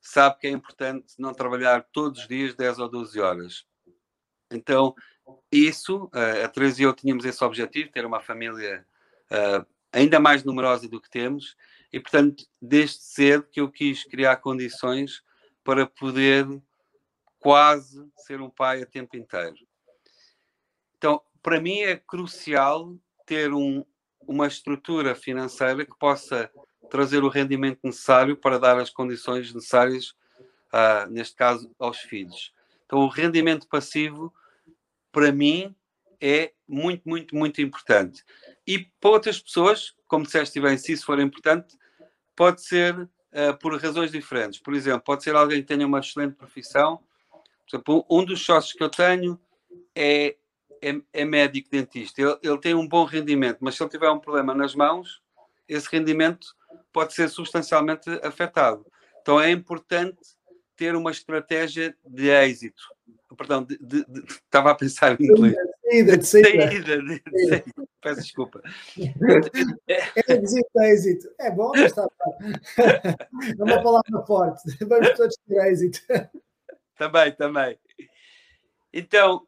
[0.00, 3.66] sabe que é importante não trabalhar todos os dias 10 ou 12 horas.
[4.50, 4.94] Então,
[5.50, 8.86] isso, uh, a Teresa e eu tínhamos esse objetivo, ter uma família
[9.30, 11.56] uh, ainda mais numerosa do que temos,
[11.92, 15.22] e, portanto, desde cedo que eu quis criar condições
[15.64, 16.46] para poder
[17.38, 19.56] quase ser um pai a tempo inteiro.
[21.42, 22.94] Para mim é crucial
[23.26, 23.84] ter um,
[24.26, 26.50] uma estrutura financeira que possa
[26.90, 30.10] trazer o rendimento necessário para dar as condições necessárias,
[30.72, 32.52] uh, neste caso, aos filhos.
[32.84, 34.34] Então, o rendimento passivo,
[35.12, 35.74] para mim,
[36.20, 38.22] é muito, muito, muito importante.
[38.66, 41.78] E para outras pessoas, como disseste bem, se isso for importante,
[42.36, 44.60] pode ser uh, por razões diferentes.
[44.60, 46.98] Por exemplo, pode ser alguém que tenha uma excelente profissão.
[47.30, 49.40] Por exemplo, um dos sócios que eu tenho
[49.94, 50.36] é,
[50.82, 52.20] é, é médico dentista.
[52.20, 55.22] Ele, ele tem um bom rendimento, mas se ele tiver um problema nas mãos,
[55.68, 56.54] esse rendimento
[56.92, 58.84] pode ser substancialmente afetado.
[59.20, 60.18] Então é importante
[60.76, 62.82] ter uma estratégia de êxito.
[63.36, 65.54] Perdão, de, de, de, estava a pensar em inglês.
[65.84, 66.68] Saída, de saída.
[66.68, 67.64] De saída,
[68.00, 68.62] Peço desculpa.
[69.86, 71.30] É êxito, êxito.
[71.38, 72.08] É bom, mas está
[72.78, 74.62] É uma palavra forte.
[74.84, 76.00] Vamos todos ter êxito.
[76.96, 77.78] Também, também.
[78.92, 79.46] Então,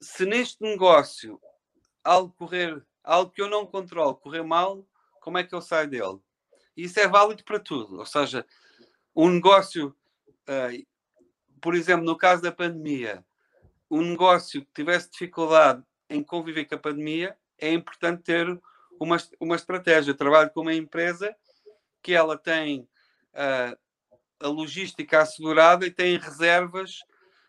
[0.00, 1.40] se neste negócio
[2.02, 4.86] algo correr, algo que eu não controlo, correr mal,
[5.20, 6.18] como é que eu saio dele?
[6.76, 7.98] Isso é válido para tudo.
[7.98, 8.46] Ou seja,
[9.14, 9.94] um negócio,
[10.48, 10.86] uh,
[11.60, 13.24] por exemplo, no caso da pandemia,
[13.90, 18.46] um negócio que tivesse dificuldade em conviver com a pandemia, é importante ter
[19.00, 20.12] uma, uma estratégia.
[20.12, 21.34] Eu trabalho com uma empresa
[22.02, 22.88] que ela tem
[23.34, 23.76] uh,
[24.40, 27.00] a logística assegurada e tem reservas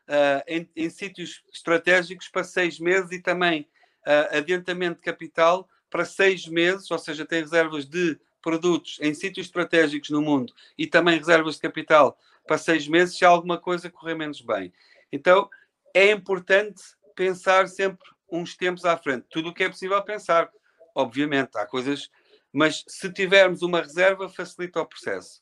[0.09, 3.61] uh, em, em sítios estratégicos para seis meses e também
[4.05, 9.47] uh, adiantamento de capital para seis meses, ou seja, tem reservas de produtos em sítios
[9.47, 12.17] estratégicos no mundo e também reservas de capital
[12.47, 14.73] para seis meses se alguma coisa correr menos bem.
[15.11, 15.49] Então,
[15.93, 16.81] é importante
[17.15, 19.25] pensar sempre uns tempos à frente.
[19.29, 20.49] Tudo o que é possível pensar,
[20.95, 22.09] obviamente, há coisas,
[22.51, 25.41] mas se tivermos uma reserva, facilita o processo.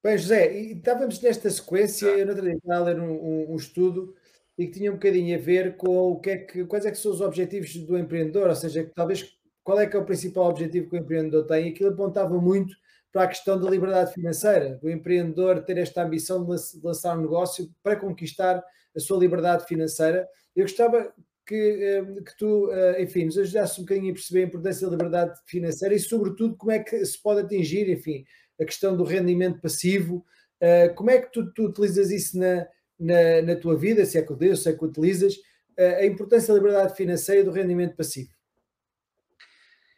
[0.00, 4.14] Bem, José, e estávamos nesta sequência, eu não estava a ler um, um, um, estudo
[4.56, 6.98] e que tinha um bocadinho a ver com o que é que, quais é que
[6.98, 9.28] são os objetivos do empreendedor, ou seja, talvez
[9.64, 12.76] qual é que é o principal objetivo que o empreendedor tem, e aquilo apontava muito
[13.12, 17.68] para a questão da liberdade financeira, do empreendedor ter esta ambição de lançar um negócio
[17.82, 18.62] para conquistar
[18.96, 20.28] a sua liberdade financeira.
[20.54, 21.12] Eu gostava
[21.44, 24.92] que, eh, que tu, eh, enfim, nos ajudasse um bocadinho a perceber a importância da
[24.92, 28.24] liberdade financeira e, sobretudo, como é que se pode atingir, enfim,
[28.60, 30.24] a questão do rendimento passivo.
[30.60, 32.66] Uh, como é que tu, tu utilizas isso na,
[32.98, 36.52] na, na, tua vida, se é que o se é que utilizas, uh, a importância
[36.52, 38.30] da liberdade financeira e do rendimento passivo?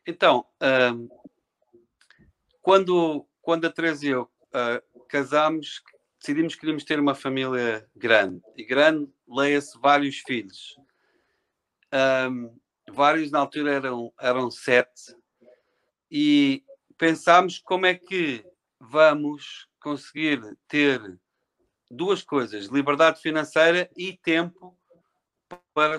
[0.07, 1.09] Então, uh,
[2.61, 4.31] quando, quando a Teresa e eu
[5.09, 5.83] casámos,
[6.19, 8.41] decidimos que queríamos ter uma família grande.
[8.57, 10.77] E grande, leia-se vários filhos.
[12.31, 12.57] Um,
[12.93, 15.17] vários na altura eram, eram sete.
[16.11, 16.63] E
[16.97, 18.45] pensámos como é que
[18.81, 21.01] vamos conseguir ter
[21.91, 24.77] duas coisas: liberdade financeira e tempo
[25.75, 25.99] para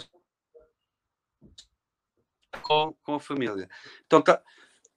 [2.62, 3.70] com, com a família.
[4.06, 4.41] Então, tá,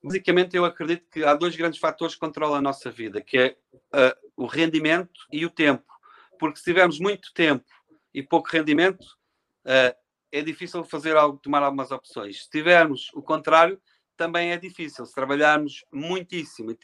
[0.03, 3.57] basicamente, eu acredito que há dois grandes fatores que controlam a nossa vida, que é
[3.75, 5.93] uh, o rendimento e o tempo.
[6.39, 7.65] Porque se tivermos muito tempo
[8.13, 9.05] e pouco rendimento,
[9.65, 9.95] uh,
[10.33, 12.45] é difícil fazer algo, tomar algumas opções.
[12.45, 13.81] Se tivermos o contrário,
[14.17, 15.05] também é difícil.
[15.07, 16.77] Se trabalharmos muitíssimo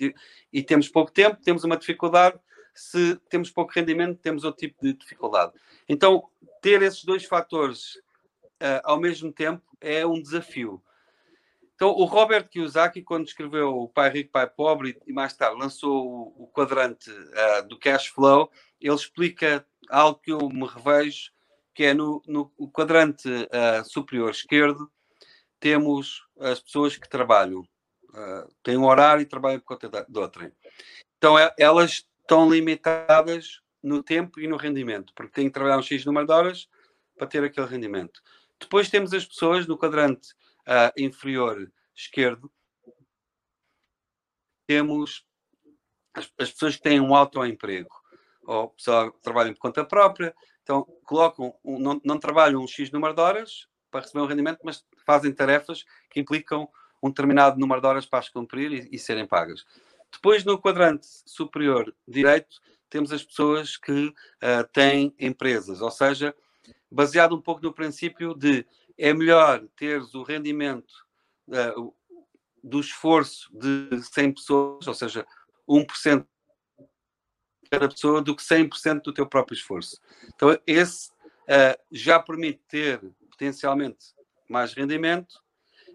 [0.53, 2.39] e, temos pouco tempo, temos uma dificuldade.
[2.75, 5.53] Se temos pouco rendimento, temos outro tipo de dificuldade.
[5.89, 6.29] Então,
[6.63, 10.83] ter esses dois fatores uh, ao mesmo tempo é um desafio.
[11.75, 16.07] Então, o Robert Kiyosaki, quando escreveu O Pai Rico, Pai Pobre e mais tarde lançou
[16.07, 21.33] o, o quadrante uh, do cash flow, ele explica algo que eu me revejo,
[21.75, 24.91] que é no, no quadrante uh, superior esquerdo,
[25.59, 30.53] temos as pessoas que trabalham, uh, têm um horário e trabalham por conta de outra.
[31.19, 35.83] Então é, elas estão limitadas no tempo e no rendimento, porque têm que trabalhar um
[35.83, 36.69] X número de horas
[37.17, 38.23] para ter aquele rendimento.
[38.59, 42.51] Depois temos as pessoas no quadrante uh, inferior esquerdo,
[44.67, 45.27] temos
[46.15, 47.95] as, as, pessoas que têm um autoemprego,
[48.45, 52.91] ou pessoal que trabalham por conta própria, então colocam, um, não, não trabalham um X
[52.91, 56.69] número de horas para receber um rendimento, mas fazem tarefas que implicam
[57.03, 59.67] um determinado número de horas para as cumprir e, e serem pagas.
[60.13, 66.33] Depois, no quadrante superior direito, temos as pessoas que uh, têm empresas, ou seja,
[66.89, 68.65] baseado um pouco no princípio de
[68.97, 70.93] é melhor teres o rendimento
[71.49, 71.93] uh,
[72.63, 75.27] do esforço de 100 pessoas, ou seja,
[75.69, 76.25] 1%
[77.65, 79.99] de cada pessoa, do que 100% do teu próprio esforço.
[80.35, 84.20] Então, esse uh, já permite ter potencialmente
[84.51, 85.41] mais rendimento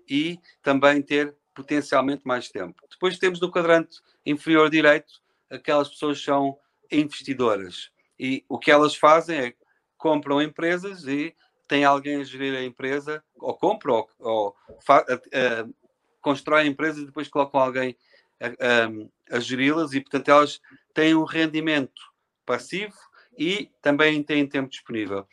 [0.09, 2.81] e também ter potencialmente mais tempo.
[2.89, 6.57] Depois temos no quadrante inferior direito aquelas pessoas que são
[6.91, 9.53] investidoras e o que elas fazem é
[9.97, 11.35] compram empresas e
[11.67, 15.75] tem alguém a gerir a empresa ou compram ou, ou uh,
[16.21, 17.95] constroem empresas e depois colocam alguém
[18.39, 20.61] a, a, a geri-las e portanto elas
[20.93, 22.01] têm um rendimento
[22.45, 22.95] passivo
[23.37, 25.27] e também têm tempo disponível.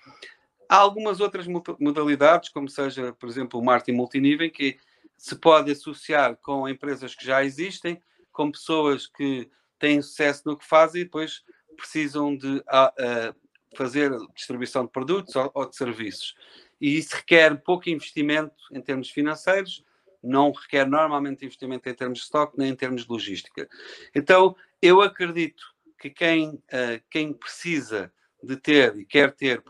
[0.68, 1.46] Há algumas outras
[1.78, 4.78] modalidades, como seja, por exemplo, o marketing multinível, que
[5.16, 8.00] se pode associar com empresas que já existem,
[8.32, 11.44] com pessoas que têm sucesso no que fazem e depois
[11.76, 13.34] precisam de a, a
[13.76, 16.34] fazer distribuição de produtos ou, ou de serviços.
[16.80, 19.84] E isso requer pouco investimento em termos financeiros,
[20.22, 23.68] não requer normalmente investimento em termos de estoque nem em termos de logística.
[24.14, 25.64] Então, eu acredito
[25.98, 28.12] que quem, uh, quem precisa
[28.42, 29.62] de ter e quer ter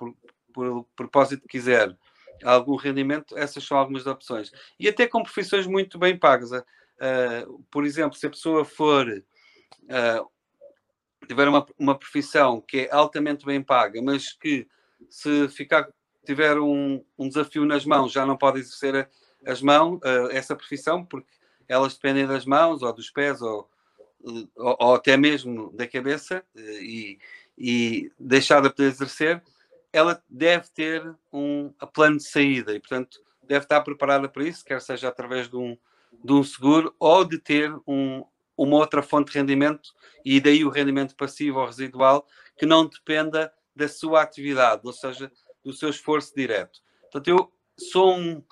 [0.52, 1.96] por, propósito quiser
[2.42, 4.50] algum rendimento, essas são algumas opções.
[4.78, 6.50] E até com profissões muito bem pagas.
[6.52, 10.30] Uh, por exemplo, se a pessoa for uh,
[11.26, 14.66] tiver uma, uma profissão que é altamente bem paga, mas que
[15.08, 15.88] se ficar
[16.24, 19.08] tiver um, um desafio nas mãos já não pode exercer
[19.44, 19.98] as mãos,
[20.30, 21.26] essa profissão, porque
[21.68, 23.68] elas dependem das mãos ou dos pés ou,
[24.56, 27.18] ou, ou até mesmo da cabeça e,
[27.58, 29.42] e deixar de poder exercer,
[29.92, 34.80] ela deve ter um plano de saída e, portanto, deve estar preparada para isso, quer
[34.80, 35.76] seja através de um,
[36.24, 38.24] de um seguro ou de ter um,
[38.56, 39.92] uma outra fonte de rendimento
[40.24, 42.26] e daí o rendimento passivo ou residual
[42.56, 45.30] que não dependa da sua atividade, ou seja,
[45.64, 46.80] do seu esforço direto.
[47.02, 48.42] Portanto, eu sou um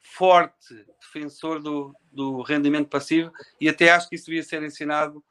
[0.00, 5.24] forte defensor do, do rendimento passivo e até acho que isso devia ser ensinado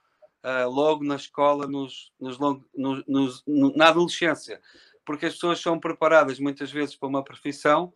[0.44, 2.38] uh, logo na escola, nos, nos,
[2.76, 3.44] nos, nos,
[3.76, 4.60] na adolescência,
[5.06, 7.94] porque as pessoas são preparadas muitas vezes para uma profissão,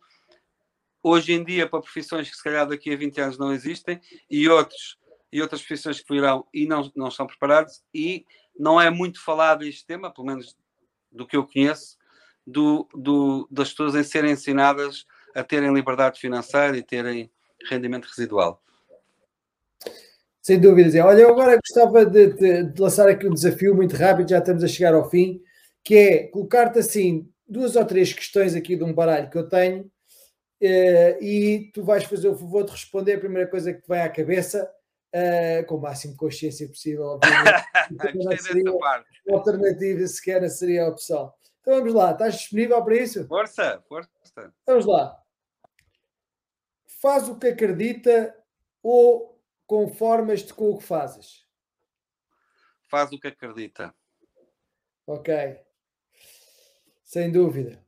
[1.02, 4.00] hoje em dia para profissões que se calhar daqui a 20 anos não existem
[4.30, 4.98] e outros
[5.30, 8.24] e outras profissões que virão e não, não estão preparados e
[8.58, 10.56] não é muito falado este tema, pelo menos
[11.12, 11.96] do que eu conheço,
[12.46, 17.30] do, do, das pessoas em serem ensinadas a terem liberdade financeira e terem
[17.68, 18.62] rendimento residual.
[20.40, 20.94] Sem dúvidas.
[20.94, 24.64] Olha, eu agora gostava de, de, de, lançar aqui um desafio muito rápido, já estamos
[24.64, 25.42] a chegar ao fim,
[25.84, 29.90] que é colocar-te assim duas ou três questões aqui de um baralho que eu tenho
[30.60, 34.00] eh, e tu vais fazer o favor de responder a primeira coisa que te vem
[34.00, 34.70] à cabeça
[35.08, 37.48] Uh, com o máximo de consciência possível, obviamente.
[39.26, 41.32] a alternativa sequer seria a opção.
[41.62, 43.26] Então vamos lá, estás disponível para isso?
[43.26, 44.10] Força, força.
[44.66, 45.18] Vamos lá.
[47.00, 48.36] Faz o que acredita
[48.82, 51.46] ou conformas-te com o que fazes?
[52.90, 53.94] Faz o que acredita.
[55.06, 55.58] Ok.
[57.08, 57.82] Sem dúvida.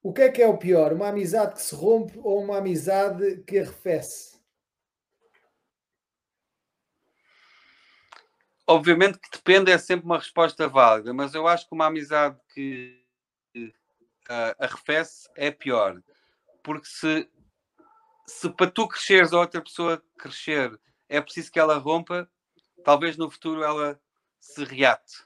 [0.00, 0.92] O que é que é o pior?
[0.92, 4.36] Uma amizade que se rompe ou uma amizade que arrefece?
[8.66, 13.00] obviamente que depende, é sempre uma resposta válida, mas eu acho que uma amizade que
[13.56, 16.02] uh, arrefece é pior.
[16.62, 17.30] Porque se,
[18.26, 20.78] se para tu cresceres ou outra pessoa crescer
[21.08, 22.28] é preciso que ela rompa,
[22.84, 24.00] talvez no futuro ela
[24.40, 25.25] se reate.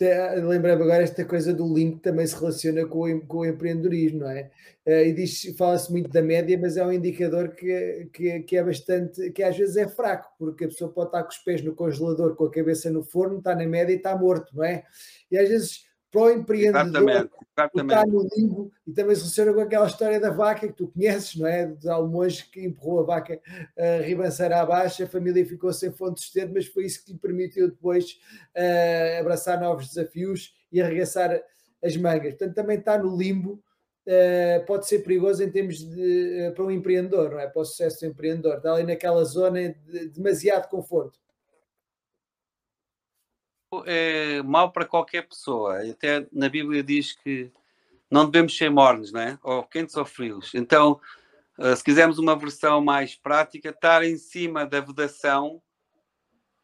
[0.00, 4.20] É, lembrei-me agora esta coisa do link também se relaciona com o, com o empreendedorismo,
[4.20, 4.50] não é?
[4.84, 8.64] Uh, e diz, fala-se muito da média, mas é um indicador que, que, que, é
[8.64, 11.72] bastante, que às vezes é fraco, porque a pessoa pode estar com os pés no
[11.74, 14.82] congelador, com a cabeça no forno, está na média e está morto, não é?
[15.30, 17.94] E às vezes para o empreendedor exatamente, exatamente.
[17.94, 21.36] está no limbo e também se relaciona com aquela história da vaca que tu conheces,
[21.36, 21.64] não é?
[21.64, 26.20] De Almonge que empurrou a vaca uh, ribanceira abaixo, a família ficou sem fonte de
[26.20, 28.20] sustento, mas foi isso que lhe permitiu depois
[28.54, 31.42] uh, abraçar novos desafios e arregaçar
[31.82, 32.34] as mangas.
[32.34, 33.62] Portanto, também está no limbo,
[34.06, 37.46] uh, pode ser perigoso em termos de, uh, para um empreendedor, não é?
[37.46, 41.21] Para o sucesso do empreendedor, está ali naquela zona de demasiado conforto
[43.86, 45.78] é mau para qualquer pessoa.
[45.88, 47.50] Até na Bíblia diz que
[48.10, 49.38] não devemos ser mornos, né?
[49.42, 50.54] ou quentes ou frios.
[50.54, 51.00] Então,
[51.58, 55.62] eh, se quisermos uma versão mais prática, estar em cima da vedação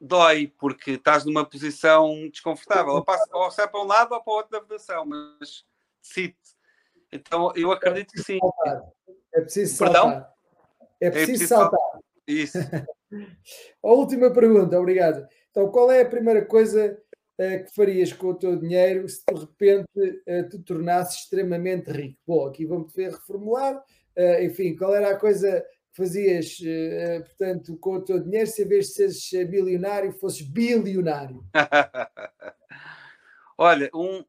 [0.01, 2.93] dói, porque estás numa posição desconfortável.
[2.93, 5.65] Ou, passa, ou sai para um lado ou para o outro da vedação, mas
[6.01, 6.37] decide.
[7.11, 8.39] Então, eu acredito que sim.
[9.35, 10.03] É preciso saltar.
[10.03, 10.27] Perdão?
[11.01, 11.81] É preciso, é preciso saltar.
[11.81, 12.01] saltar.
[12.27, 12.59] Isso.
[13.83, 15.27] a última pergunta, obrigado.
[15.59, 16.97] Então, qual é a primeira coisa
[17.37, 22.17] uh, que farias com o teu dinheiro se de repente uh, te tornasses extremamente rico?
[22.25, 23.75] Bom, aqui vamos ver reformular.
[24.17, 26.59] Uh, enfim, qual era a coisa que fazias,
[27.27, 31.45] portanto, com o teu dinheiro se em vez de seres bilionário, fosses bilionário?
[33.59, 34.25] Olha, um,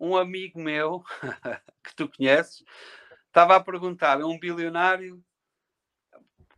[0.00, 1.02] um amigo meu
[1.84, 2.64] que tu conheces
[3.26, 5.22] estava a perguntar a um bilionário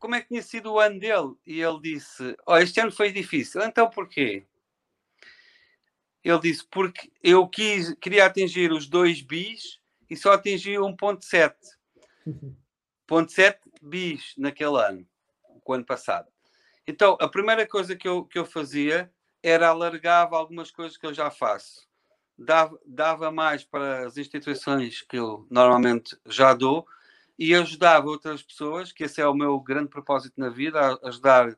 [0.05, 1.35] como é que tinha sido o ano dele?
[1.47, 3.63] E ele disse: oh, Este ano foi difícil.
[3.63, 4.45] Então porquê?
[6.23, 9.81] Ele disse: Porque eu quis, queria atingir os 2 bis
[10.11, 11.55] e só atingi 1,7.
[13.09, 15.09] 1,7 bis naquele ano,
[15.65, 16.29] o ano passado.
[16.87, 19.11] Então, a primeira coisa que eu, que eu fazia
[19.43, 21.89] era alargava algumas coisas que eu já faço.
[22.37, 26.87] Dava, dava mais para as instituições que eu normalmente já dou
[27.39, 31.57] e ajudava outras pessoas, que esse é o meu grande propósito na vida, ajudar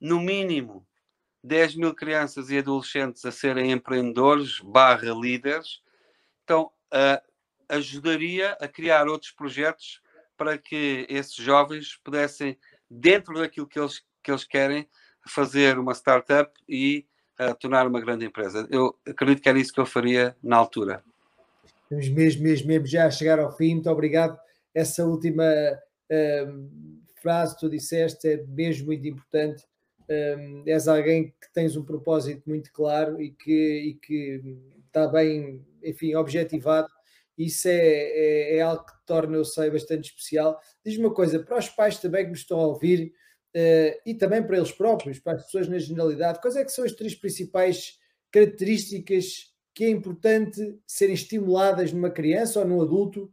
[0.00, 0.86] no mínimo
[1.42, 5.82] 10 mil crianças e adolescentes a serem empreendedores barra líderes.
[6.42, 7.22] Então, uh,
[7.68, 10.00] ajudaria a criar outros projetos
[10.36, 12.58] para que esses jovens pudessem,
[12.90, 14.88] dentro daquilo que eles, que eles querem,
[15.26, 17.06] fazer uma startup e
[17.38, 18.66] uh, tornar uma grande empresa.
[18.70, 21.04] Eu acredito que era isso que eu faria na altura.
[21.82, 23.74] Estamos mesmo, mesmo, mesmo já a chegar ao fim.
[23.74, 24.38] Muito obrigado
[24.74, 25.44] essa última
[26.48, 29.64] um, frase que tu disseste é mesmo muito importante.
[30.08, 34.42] Um, és alguém que tens um propósito muito claro e que, e que
[34.86, 36.88] está bem, enfim, objetivado
[37.36, 40.60] isso é, é, é, algo que torna, eu sei, bastante especial.
[40.84, 43.12] Diz-me uma coisa, para os pais também que me estão a ouvir,
[43.56, 46.84] uh, e também para eles próprios, para as pessoas na generalidade, quais é que são
[46.84, 47.98] as três principais
[48.30, 53.32] características que é importante serem estimuladas numa criança ou num adulto,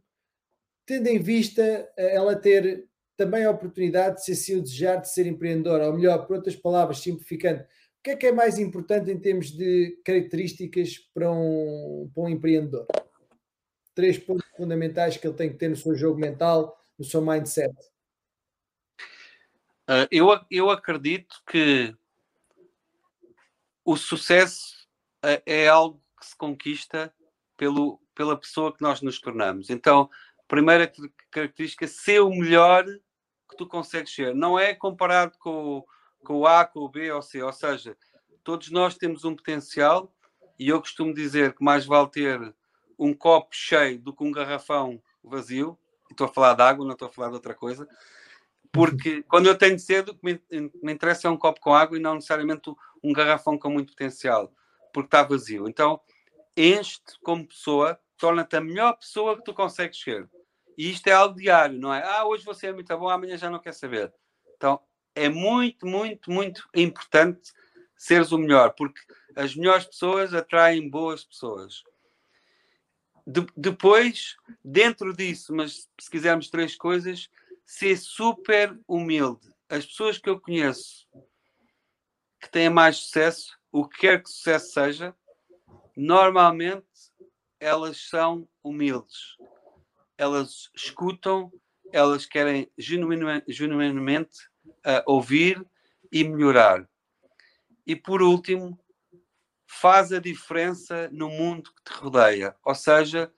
[0.86, 1.62] tendo em vista
[1.96, 6.26] eh, ela ter também a oportunidade, se assim o desejar, de ser empreendedora, ou melhor,
[6.26, 10.98] por outras palavras, simplificando, o que é que é mais importante em termos de características
[11.14, 12.86] para um, para um empreendedor?
[13.94, 17.72] Três pontos fundamentais que ele tem que ter no seu jogo mental, no seu mindset.
[19.88, 21.94] Uh, eu, eu acredito que
[23.84, 24.88] o sucesso
[25.22, 27.14] é, é algo que se conquista
[27.56, 29.70] pelo, pela pessoa que nós nos tornamos.
[29.70, 30.08] Então,
[30.52, 30.92] primeira
[31.30, 34.34] característica, ser o melhor que tu consegues ser.
[34.34, 35.82] Não é comparado com,
[36.22, 37.42] com o A, com o B ou C.
[37.42, 37.96] Ou seja,
[38.44, 40.14] todos nós temos um potencial
[40.58, 42.54] e eu costumo dizer que mais vale ter
[42.98, 45.78] um copo cheio do que um garrafão vazio.
[46.10, 47.88] Estou a falar de água, não estou a falar de outra coisa.
[48.70, 51.96] Porque quando eu tenho cedo, o que me, me interessa é um copo com água
[51.96, 52.70] e não necessariamente
[53.02, 54.52] um garrafão com muito potencial,
[54.92, 55.66] porque está vazio.
[55.66, 55.98] Então,
[56.54, 60.28] enche-te como pessoa, torna-te a melhor pessoa que tu consegues ser.
[60.76, 62.02] E isto é algo diário, não é?
[62.04, 64.12] Ah, hoje você é muito bom, amanhã já não quer saber.
[64.56, 64.80] Então,
[65.14, 67.52] é muito, muito, muito importante
[67.96, 69.00] seres o melhor, porque
[69.36, 71.84] as melhores pessoas atraem boas pessoas.
[73.24, 77.30] De, depois, dentro disso, mas se quisermos três coisas,
[77.64, 79.48] ser super humilde.
[79.68, 81.08] As pessoas que eu conheço
[82.40, 85.14] que têm mais sucesso, o que quer que sucesso seja,
[85.96, 86.84] normalmente
[87.60, 89.36] elas são humildes.
[90.22, 91.52] Elas escutam,
[91.92, 95.66] elas querem genuinamente, genuinamente uh, ouvir
[96.12, 96.88] e melhorar.
[97.84, 98.78] E por último,
[99.66, 102.54] faz a diferença no mundo que te rodeia.
[102.64, 103.32] Ou seja,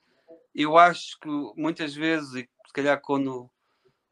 [0.54, 3.50] eu acho que muitas vezes, e se calhar quando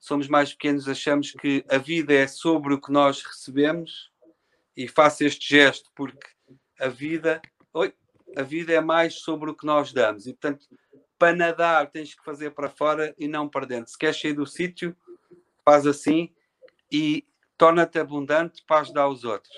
[0.01, 4.11] somos mais pequenos, achamos que a vida é sobre o que nós recebemos,
[4.75, 6.27] e faço este gesto porque
[6.81, 7.39] a vida
[7.75, 7.93] oi,
[8.35, 10.27] a vida é mais sobre o que nós damos.
[10.27, 10.67] E, portanto,
[11.23, 13.93] para nadar tens que fazer para fora e não para dentro.
[13.93, 14.97] Se queres sair do sítio,
[15.65, 16.31] faz assim
[16.91, 17.25] e
[17.57, 19.57] torna-te abundante para ajudar os outros.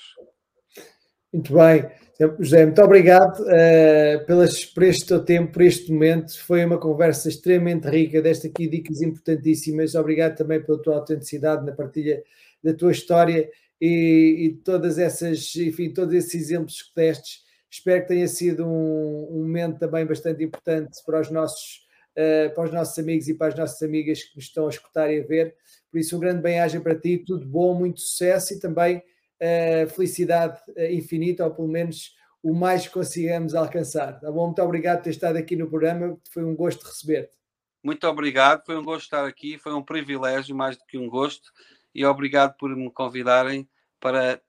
[1.33, 1.91] Muito bem.
[2.39, 6.39] José, muito obrigado uh, pelas, por este teu tempo, por este momento.
[6.45, 9.95] Foi uma conversa extremamente rica, desta aqui dicas importantíssimas.
[9.95, 12.23] Obrigado também pela tua autenticidade na partilha
[12.63, 13.51] da tua história
[13.81, 17.43] e, e todas essas, enfim, todos esses exemplos que destes
[17.75, 21.85] Espero que tenha sido um, um momento também bastante importante para os nossos
[22.17, 25.13] uh, para os nossos amigos e para as nossas amigas que nos estão a escutar
[25.13, 25.57] e a ver.
[25.91, 30.61] Por isso, um grande bem-aja para ti, tudo bom, muito sucesso e também uh, felicidade
[30.69, 34.21] uh, infinita, ou pelo menos o mais que consigamos alcançar.
[34.21, 34.47] Tá bom?
[34.47, 37.35] Muito obrigado por ter estado aqui no programa, foi um gosto receber-te.
[37.83, 41.51] Muito obrigado, foi um gosto estar aqui, foi um privilégio, mais do que um gosto,
[41.93, 43.69] e obrigado por me convidarem
[43.99, 44.41] para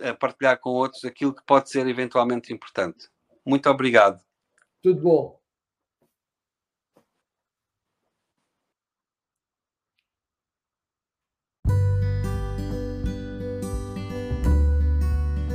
[0.00, 3.08] a partilhar com outros aquilo que pode ser eventualmente importante.
[3.44, 4.20] Muito obrigado.
[4.82, 5.42] Tudo bom.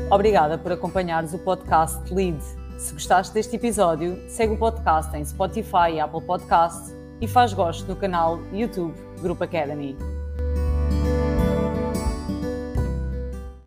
[0.10, 2.42] Obrigada por acompanhares o podcast Lead.
[2.78, 7.88] Se gostaste deste episódio, segue o podcast em Spotify e Apple Podcasts e faz gosto
[7.88, 10.17] no canal YouTube Grupo Academy.